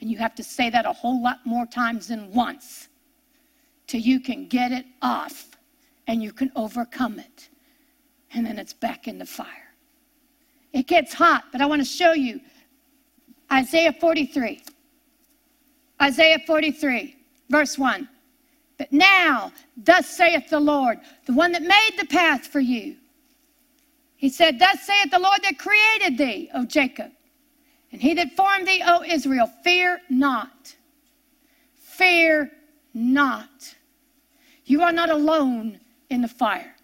And 0.00 0.10
you 0.10 0.16
have 0.18 0.34
to 0.36 0.44
say 0.44 0.70
that 0.70 0.86
a 0.86 0.92
whole 0.92 1.22
lot 1.22 1.38
more 1.44 1.66
times 1.66 2.08
than 2.08 2.32
once 2.32 2.88
till 3.86 4.00
you 4.00 4.20
can 4.20 4.46
get 4.46 4.72
it 4.72 4.86
off 5.02 5.50
and 6.06 6.22
you 6.22 6.32
can 6.32 6.50
overcome 6.56 7.18
it. 7.18 7.48
And 8.32 8.46
then 8.46 8.58
it's 8.58 8.72
back 8.72 9.08
in 9.08 9.18
the 9.18 9.26
fire. 9.26 9.74
It 10.72 10.86
gets 10.86 11.12
hot, 11.12 11.44
but 11.52 11.60
I 11.60 11.66
want 11.66 11.82
to 11.82 11.88
show 11.88 12.12
you 12.12 12.40
Isaiah 13.52 13.92
43. 13.92 14.62
Isaiah 16.00 16.38
43, 16.46 17.16
verse 17.48 17.76
1. 17.76 18.08
But 18.78 18.92
now, 18.92 19.52
thus 19.76 20.08
saith 20.08 20.48
the 20.48 20.60
Lord, 20.60 21.00
the 21.26 21.34
one 21.34 21.52
that 21.52 21.62
made 21.62 21.90
the 21.98 22.06
path 22.06 22.46
for 22.46 22.60
you. 22.60 22.96
He 24.16 24.28
said, 24.28 24.58
Thus 24.58 24.82
saith 24.82 25.10
the 25.10 25.18
Lord 25.18 25.40
that 25.42 25.58
created 25.58 26.16
thee, 26.16 26.48
O 26.54 26.64
Jacob, 26.64 27.10
and 27.92 28.00
he 28.00 28.14
that 28.14 28.36
formed 28.36 28.68
thee, 28.68 28.82
O 28.86 29.02
Israel, 29.02 29.50
fear 29.64 30.00
not. 30.08 30.74
Fear 31.74 32.50
not. 32.94 33.74
You 34.64 34.82
are 34.82 34.92
not 34.92 35.10
alone 35.10 35.80
in 36.08 36.22
the 36.22 36.28
fire. 36.28 36.74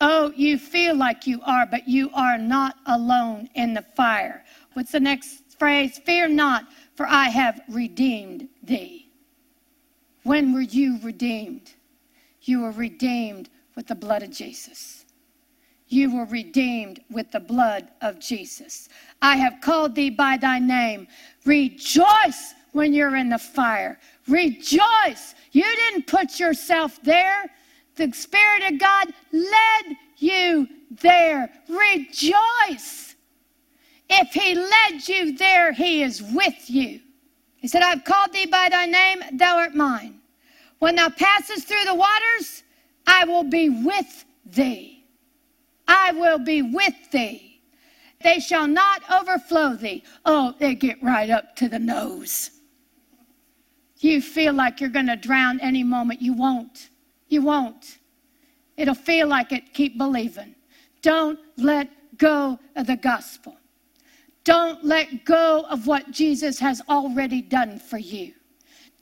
Oh, 0.00 0.32
you 0.36 0.58
feel 0.58 0.94
like 0.94 1.26
you 1.26 1.40
are, 1.42 1.64
but 1.64 1.88
you 1.88 2.10
are 2.12 2.36
not 2.36 2.76
alone 2.86 3.48
in 3.54 3.72
the 3.72 3.82
fire. 3.82 4.44
What's 4.74 4.92
the 4.92 5.00
next 5.00 5.42
phrase, 5.58 5.98
fear 6.04 6.28
not, 6.28 6.66
for 6.96 7.06
I 7.06 7.28
have 7.28 7.60
redeemed 7.68 8.48
thee. 8.62 9.08
When 10.22 10.52
were 10.52 10.60
you 10.60 10.98
redeemed? 11.02 11.72
You 12.42 12.62
were 12.62 12.72
redeemed 12.72 13.48
with 13.74 13.86
the 13.86 13.94
blood 13.94 14.22
of 14.22 14.30
Jesus. 14.30 15.05
You 15.88 16.16
were 16.16 16.24
redeemed 16.24 17.00
with 17.10 17.30
the 17.30 17.40
blood 17.40 17.88
of 18.00 18.18
Jesus. 18.18 18.88
I 19.22 19.36
have 19.36 19.60
called 19.60 19.94
thee 19.94 20.10
by 20.10 20.36
thy 20.36 20.58
name. 20.58 21.06
Rejoice 21.44 22.54
when 22.72 22.92
you're 22.92 23.16
in 23.16 23.28
the 23.28 23.38
fire. 23.38 23.98
Rejoice. 24.26 25.34
You 25.52 25.62
didn't 25.62 26.06
put 26.06 26.40
yourself 26.40 26.98
there. 27.02 27.44
The 27.94 28.12
Spirit 28.12 28.72
of 28.72 28.78
God 28.78 29.12
led 29.32 29.96
you 30.18 30.68
there. 30.90 31.50
Rejoice. 31.68 33.14
If 34.08 34.32
he 34.32 34.54
led 34.54 35.08
you 35.08 35.36
there, 35.36 35.72
he 35.72 36.02
is 36.02 36.22
with 36.22 36.68
you. 36.68 37.00
He 37.56 37.68
said, 37.68 37.82
I've 37.82 38.04
called 38.04 38.32
thee 38.32 38.46
by 38.46 38.68
thy 38.68 38.86
name, 38.86 39.22
thou 39.32 39.56
art 39.56 39.74
mine. 39.74 40.20
When 40.78 40.96
thou 40.96 41.08
passest 41.08 41.66
through 41.66 41.84
the 41.84 41.94
waters, 41.94 42.62
I 43.06 43.24
will 43.24 43.44
be 43.44 43.68
with 43.70 44.24
thee. 44.44 44.95
I 45.88 46.12
will 46.12 46.38
be 46.38 46.62
with 46.62 47.10
thee. 47.10 47.60
They 48.22 48.40
shall 48.40 48.66
not 48.66 49.02
overflow 49.10 49.74
thee. 49.74 50.02
Oh, 50.24 50.54
they 50.58 50.74
get 50.74 51.02
right 51.02 51.30
up 51.30 51.54
to 51.56 51.68
the 51.68 51.78
nose. 51.78 52.50
You 53.98 54.20
feel 54.20 54.52
like 54.52 54.80
you're 54.80 54.90
going 54.90 55.06
to 55.06 55.16
drown 55.16 55.60
any 55.60 55.82
moment. 55.82 56.20
You 56.20 56.32
won't. 56.32 56.90
You 57.28 57.42
won't. 57.42 57.98
It'll 58.76 58.94
feel 58.94 59.26
like 59.26 59.52
it. 59.52 59.72
Keep 59.74 59.98
believing. 59.98 60.54
Don't 61.02 61.38
let 61.56 61.88
go 62.18 62.58
of 62.74 62.86
the 62.86 62.96
gospel. 62.96 63.56
Don't 64.44 64.84
let 64.84 65.24
go 65.24 65.64
of 65.68 65.86
what 65.86 66.10
Jesus 66.10 66.58
has 66.60 66.80
already 66.88 67.42
done 67.42 67.78
for 67.78 67.98
you. 67.98 68.32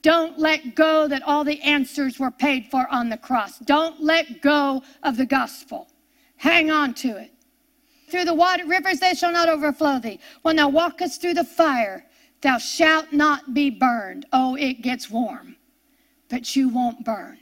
Don't 0.03 0.39
let 0.39 0.75
go 0.75 1.09
that 1.09 1.23
all 1.23 1.45
the 1.45 1.61
answers 1.63 2.19
were 2.19 2.31
paid 2.31 2.71
for 2.71 2.87
on 2.91 3.09
the 3.09 3.17
cross. 3.17 3.59
Don't 3.59 4.03
let 4.03 4.43
go 4.43 4.83
of 5.03 5.17
the 5.17 5.27
gospel. 5.27 5.89
Hang 6.45 6.71
on 6.71 6.93
to 6.93 7.17
it. 7.17 7.33
Through 8.11 8.27
the 8.27 8.35
water 8.35 8.67
rivers 8.67 9.01
they 9.01 9.15
shall 9.15 9.33
not 9.33 9.49
overflow 9.49 9.99
thee. 9.99 10.21
When 10.43 10.57
thou 10.57 10.69
walkest 10.69 11.23
through 11.23 11.33
the 11.33 11.43
fire, 11.43 12.05
thou 12.43 12.59
shalt 12.59 13.15
not 13.15 13.55
be 13.55 13.71
burned. 13.71 14.27
Oh, 14.31 14.55
it 14.55 14.83
gets 14.83 15.09
warm, 15.09 15.57
but 16.29 16.55
you 16.55 16.69
won't 16.69 17.03
burn. 17.03 17.39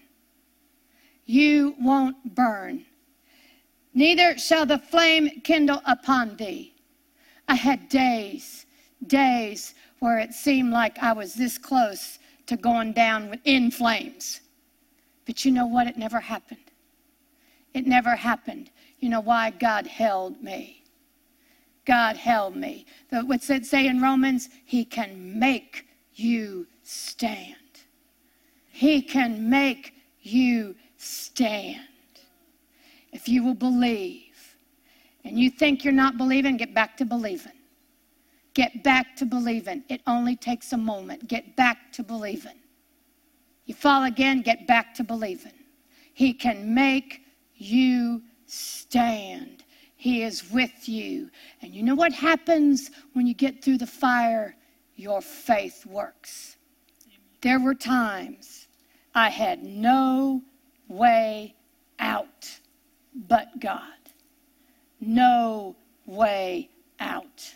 You 1.27 1.75
won't 1.81 2.37
burn. 2.37 2.85
Neither 3.93 4.39
shall 4.39 4.67
the 4.67 4.79
flame 4.79 5.41
kindle 5.43 5.83
upon 5.85 6.37
thee. 6.37 6.73
I 7.49 7.57
had 7.57 7.89
days, 7.89 8.67
days 9.09 9.75
where 9.99 10.21
it 10.21 10.33
seemed 10.33 10.71
like 10.71 10.97
I 11.01 11.13
was 11.13 11.35
this 11.35 11.59
close 11.59 12.21
to 12.47 12.57
going 12.57 12.93
down 12.93 13.41
in 13.47 13.73
flames. 13.73 14.43
But 15.27 15.45
you 15.45 15.51
know 15.51 15.67
what? 15.67 15.89
It 15.89 15.97
never 15.97 16.21
happened. 16.21 16.71
It 17.75 17.85
never 17.85 18.15
happened. 18.15 18.71
You 19.03 19.09
know 19.09 19.21
why? 19.21 19.51
God 19.51 19.87
held 19.87 20.41
me. 20.41 20.85
God 21.85 22.17
held 22.17 22.55
me. 22.55 22.87
What's 23.11 23.51
it 23.51 23.67
say 23.67 23.89
in 23.89 24.01
Romans? 24.01 24.49
He 24.65 24.85
can 24.85 25.39
make 25.39 25.89
you 26.15 26.69
stand. 26.85 27.57
He 28.71 29.03
can 29.03 29.51
make 29.51 29.93
you 30.21 30.77
stand. 30.97 31.81
If 33.13 33.29
you 33.29 33.43
will 33.43 33.55
believe 33.55 34.57
and 35.25 35.37
you 35.37 35.51
think 35.51 35.85
you're 35.85 35.93
not 35.93 36.17
believing, 36.17 36.57
get 36.57 36.73
back 36.73 36.97
to 36.99 37.05
believing. 37.05 37.53
Get 38.55 38.85
back 38.85 39.17
to 39.17 39.27
believing. 39.27 39.83
It 39.89 40.01
only 40.07 40.37
takes 40.37 40.73
a 40.73 40.77
moment. 40.77 41.27
Get 41.27 41.57
back 41.57 41.93
to 41.95 42.05
believing. 42.05 42.61
You 43.67 43.75
fall 43.75 44.05
again, 44.05 44.43
get 44.43 44.69
back 44.69 44.95
to 44.95 45.03
believing. 45.03 45.55
He 46.15 46.33
can 46.33 46.73
make 46.73 47.23
you 47.57 48.23
stand. 48.53 49.65
He 49.97 50.23
is 50.23 50.51
with 50.51 50.89
you. 50.89 51.31
And 51.61 51.75
you 51.75 51.83
know 51.83 51.95
what 51.95 52.13
happens 52.13 52.91
when 53.13 53.27
you 53.27 53.35
get 53.35 53.63
through 53.63 53.79
the 53.79 53.87
fire? 53.87 54.57
Your 54.97 55.21
faith 55.21 55.87
works. 55.87 56.57
There 57.41 57.61
were 57.61 57.75
times 57.75 58.69
I 59.15 59.31
had 59.31 59.65
no 59.65 60.43
way 60.89 61.55
out 61.99 62.61
but 63.15 63.61
God. 63.61 63.83
No 65.01 65.77
way 66.07 66.71
out. 67.01 67.53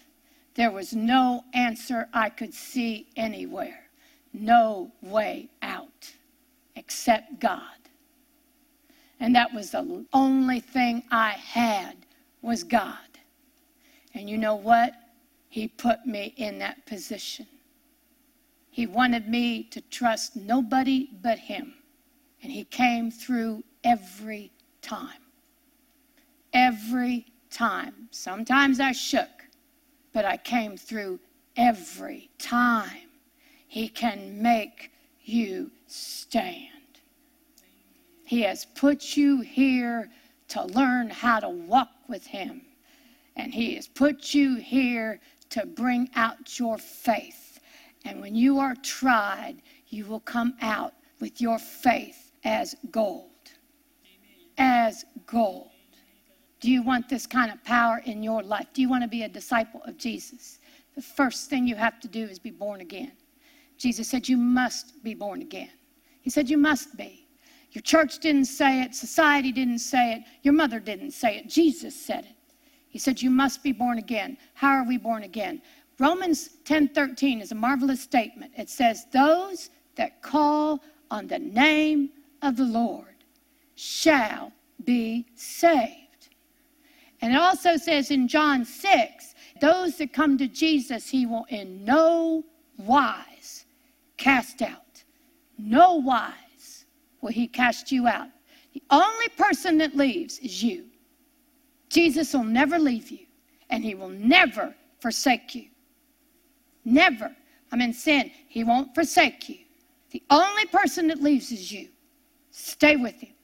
There 0.55 0.71
was 0.71 0.95
no 0.95 1.45
answer 1.53 2.09
I 2.13 2.31
could 2.31 2.55
see 2.55 3.09
anywhere. 3.17 3.91
No 4.33 4.91
way 5.03 5.51
out 5.63 6.13
except 6.75 7.39
God. 7.41 7.86
And 9.21 9.35
that 9.35 9.53
was 9.53 9.71
the 9.71 10.05
only 10.13 10.61
thing 10.61 11.03
I 11.11 11.31
had 11.31 11.97
was 12.43 12.65
God. 12.65 12.99
And 14.15 14.29
you 14.29 14.39
know 14.39 14.55
what? 14.55 14.95
He 15.49 15.69
put 15.69 16.07
me 16.07 16.35
in 16.37 16.59
that 16.59 16.85
position. 16.87 17.47
He 18.71 18.87
wanted 18.87 19.29
me 19.29 19.65
to 19.71 19.81
trust 19.81 20.37
nobody 20.37 21.09
but 21.23 21.39
him. 21.39 21.75
And 22.43 22.53
he 22.53 22.65
came 22.65 23.11
through 23.11 23.65
every 23.83 24.53
time. 24.83 25.23
Every 26.53 27.27
time. 27.51 28.09
Sometimes 28.11 28.81
I 28.81 28.93
shook, 28.93 29.31
but 30.13 30.27
I 30.27 30.37
came 30.37 30.77
through 30.77 31.19
every 31.57 32.29
time. 32.39 33.09
He 33.67 33.89
can 33.89 34.43
make 34.43 34.91
you 35.23 35.71
stand. 35.87 36.76
He 38.27 38.43
has 38.43 38.65
put 38.65 39.17
you 39.17 39.41
here 39.41 40.11
to 40.49 40.65
learn 40.65 41.11
how 41.11 41.39
to 41.39 41.49
walk 41.49 41.91
with 42.09 42.27
Him. 42.27 42.63
And 43.37 43.55
He 43.55 43.77
has 43.77 43.87
put 43.87 44.35
you 44.35 44.57
here 44.57 45.21
to 45.51 45.65
bring 45.65 46.11
out 46.17 46.59
your 46.59 46.77
faith. 46.77 47.61
And 48.05 48.21
when 48.21 48.35
you 48.35 48.59
are 48.59 48.75
tried, 48.83 49.63
you 49.89 50.07
will 50.07 50.21
come 50.21 50.55
out 50.61 50.95
with 51.21 51.41
your 51.41 51.61
faith 51.61 52.33
as 52.45 52.75
gold. 52.91 53.31
As 54.59 55.05
gold. 55.27 55.71
Do 56.59 56.73
you 56.73 56.83
want 56.83 57.09
this 57.09 57.29
kind 57.29 57.53
of 57.53 57.63
power 57.63 58.03
in 58.07 58.25
your 58.25 58.43
life? 58.43 58.67
Do 58.73 58.83
you 58.83 58.89
want 58.89 59.05
to 59.05 59.09
be 59.09 59.23
a 59.23 59.29
disciple 59.29 59.83
of 59.85 59.99
Jesus? 59.99 60.59
The 60.97 61.03
first 61.03 61.49
thing 61.49 61.69
you 61.69 61.77
have 61.77 62.01
to 62.01 62.09
do 62.09 62.25
is 62.25 62.41
be 62.41 62.51
born 62.51 62.81
again. 62.81 63.13
Jesus 63.79 64.09
said, 64.09 64.29
You 64.29 64.37
must 64.37 65.05
be 65.05 65.15
born 65.15 65.43
again. 65.43 65.71
He 66.23 66.31
said, 66.31 66.51
You 66.51 66.59
must 66.59 66.97
be. 66.97 67.26
Your 67.77 67.83
church 67.83 68.21
didn't 68.21 68.47
say 68.47 68.81
it, 68.81 68.95
society 68.95 69.53
didn't 69.53 69.81
say 69.81 70.15
it, 70.15 70.23
your 70.43 70.55
mother 70.55 70.81
didn't 70.81 71.11
say 71.11 71.37
it, 71.37 71.47
Jesus 71.47 71.95
said 71.95 72.25
it. 72.25 72.55
He 72.89 72.99
said, 72.99 73.21
You 73.21 73.29
must 73.29 73.63
be 73.63 73.71
born 73.71 73.99
again. 73.99 74.39
How 74.55 74.71
are 74.71 74.89
we 74.89 74.97
born 74.97 75.25
again? 75.25 75.61
Romans 75.99 76.57
10 76.65 76.89
13 76.89 77.43
is 77.43 77.53
a 77.53 77.55
marvelous 77.55 78.01
statement. 78.01 78.53
It 78.57 78.71
says, 78.71 79.05
Those 79.13 79.69
that 79.97 80.23
call 80.23 80.83
on 81.11 81.27
the 81.27 81.39
name 81.39 82.09
of 82.41 82.57
the 82.57 82.65
Lord 82.65 83.17
shall 83.75 84.53
be 84.87 85.27
saved. 85.35 86.31
And 87.21 87.35
it 87.35 87.39
also 87.39 87.77
says 87.77 88.11
in 88.11 88.27
John 88.27 88.65
6, 88.65 89.35
those 89.61 89.99
that 89.99 90.15
come 90.15 90.39
to 90.39 90.49
Jesus, 90.49 91.11
he 91.11 91.27
will 91.27 91.45
in 91.51 91.85
no 91.85 92.43
wise 92.79 93.67
cast 94.17 94.63
out. 94.63 95.05
No 95.59 95.97
wise 95.97 96.33
will 97.27 97.33
he 97.33 97.49
cast 97.49 97.91
you 97.91 98.07
out. 98.07 98.29
The 98.73 98.83
only 98.89 99.29
person 99.37 99.79
that 99.79 99.97
leaves 99.97 100.39
is 100.39 100.63
you. 100.63 100.85
Jesus 101.89 102.33
will 102.33 102.45
never 102.45 102.79
leave 102.79 103.11
you, 103.11 103.27
and 103.69 103.83
he 103.83 103.97
will 103.97 104.11
never 104.11 104.73
forsake 105.01 105.53
you. 105.57 105.67
Never. 106.85 107.35
I'm 107.73 107.81
in 107.81 107.93
sin. 107.93 108.31
He 108.47 108.63
won't 108.63 108.95
forsake 108.95 109.49
you. 109.49 109.59
The 110.13 110.23
only 110.31 110.67
person 110.67 111.09
that 111.09 111.21
leaves 111.21 111.51
is 111.51 111.73
you. 111.73 111.89
Stay 112.53 112.95
with 112.95 113.21
him. 113.21 113.35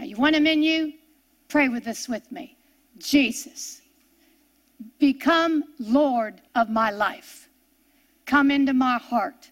Now, 0.00 0.04
you 0.04 0.16
want 0.16 0.34
him 0.34 0.48
in 0.48 0.64
you? 0.64 0.94
Pray 1.46 1.68
with 1.68 1.84
this 1.84 2.08
with 2.08 2.30
me. 2.32 2.56
Jesus, 2.98 3.82
become 4.98 5.62
Lord 5.78 6.40
of 6.56 6.70
my 6.70 6.90
life. 6.90 7.48
Come 8.26 8.50
into 8.50 8.72
my 8.72 8.98
heart. 8.98 9.48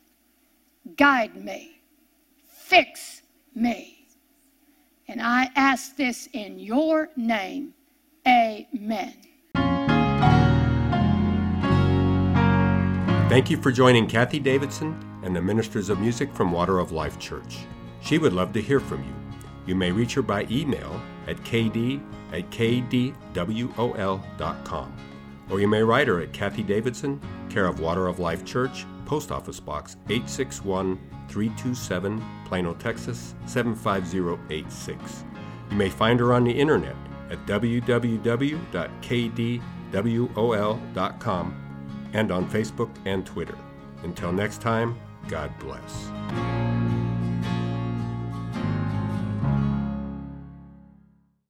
Guide 0.97 1.37
me. 1.37 1.81
Fix 2.49 3.20
me. 3.55 4.07
And 5.09 5.21
I 5.21 5.51
ask 5.57 5.97
this 5.97 6.29
in 6.33 6.59
your 6.59 7.11
name. 7.17 7.75
Amen. 8.27 9.15
Thank 13.29 13.51
you 13.51 13.61
for 13.63 13.71
joining 13.71 14.09
Kathie 14.09 14.41
Davidson 14.41 14.99
and 15.23 15.35
the 15.35 15.43
Ministers 15.43 15.89
of 15.89 16.01
Music 16.01 16.35
from 16.35 16.51
Water 16.53 16.79
of 16.79 16.93
Life 16.93 17.19
Church. 17.19 17.59
She 18.03 18.19
would 18.19 18.33
love 18.33 18.53
to 18.55 18.61
hear 18.61 18.81
from 18.81 19.05
you. 19.05 19.15
You 19.67 19.75
may 19.75 19.93
reach 19.93 20.15
her 20.15 20.23
by 20.23 20.47
email 20.51 21.01
at 21.27 21.37
kd 21.39 22.01
at 22.33 22.51
kdwol.com. 22.51 23.13
Or 25.51 25.61
you 25.61 25.69
may 25.69 25.83
write 25.83 26.09
her 26.09 26.21
at 26.21 26.33
Kathie 26.33 26.63
Davidson, 26.63 27.21
care 27.49 27.67
of 27.67 27.81
Water 27.81 28.07
of 28.07 28.21
Life 28.21 28.45
Church, 28.45 28.87
Post 29.11 29.33
Office 29.33 29.59
Box 29.59 29.97
861 30.09 30.97
327, 31.29 32.23
Plano, 32.47 32.75
Texas 32.75 33.35
75086. 33.47 35.25
You 35.69 35.77
may 35.77 35.89
find 35.89 36.21
her 36.21 36.33
on 36.33 36.45
the 36.45 36.53
internet 36.53 36.95
at 37.29 37.45
www.kdwol.com 37.45 38.61
and 42.13 42.31
on 42.31 42.49
Facebook 42.49 42.91
and 43.05 43.27
Twitter. 43.27 43.59
Until 44.05 44.31
next 44.31 44.61
time, 44.61 44.97
God 45.27 45.51
bless. 45.59 46.70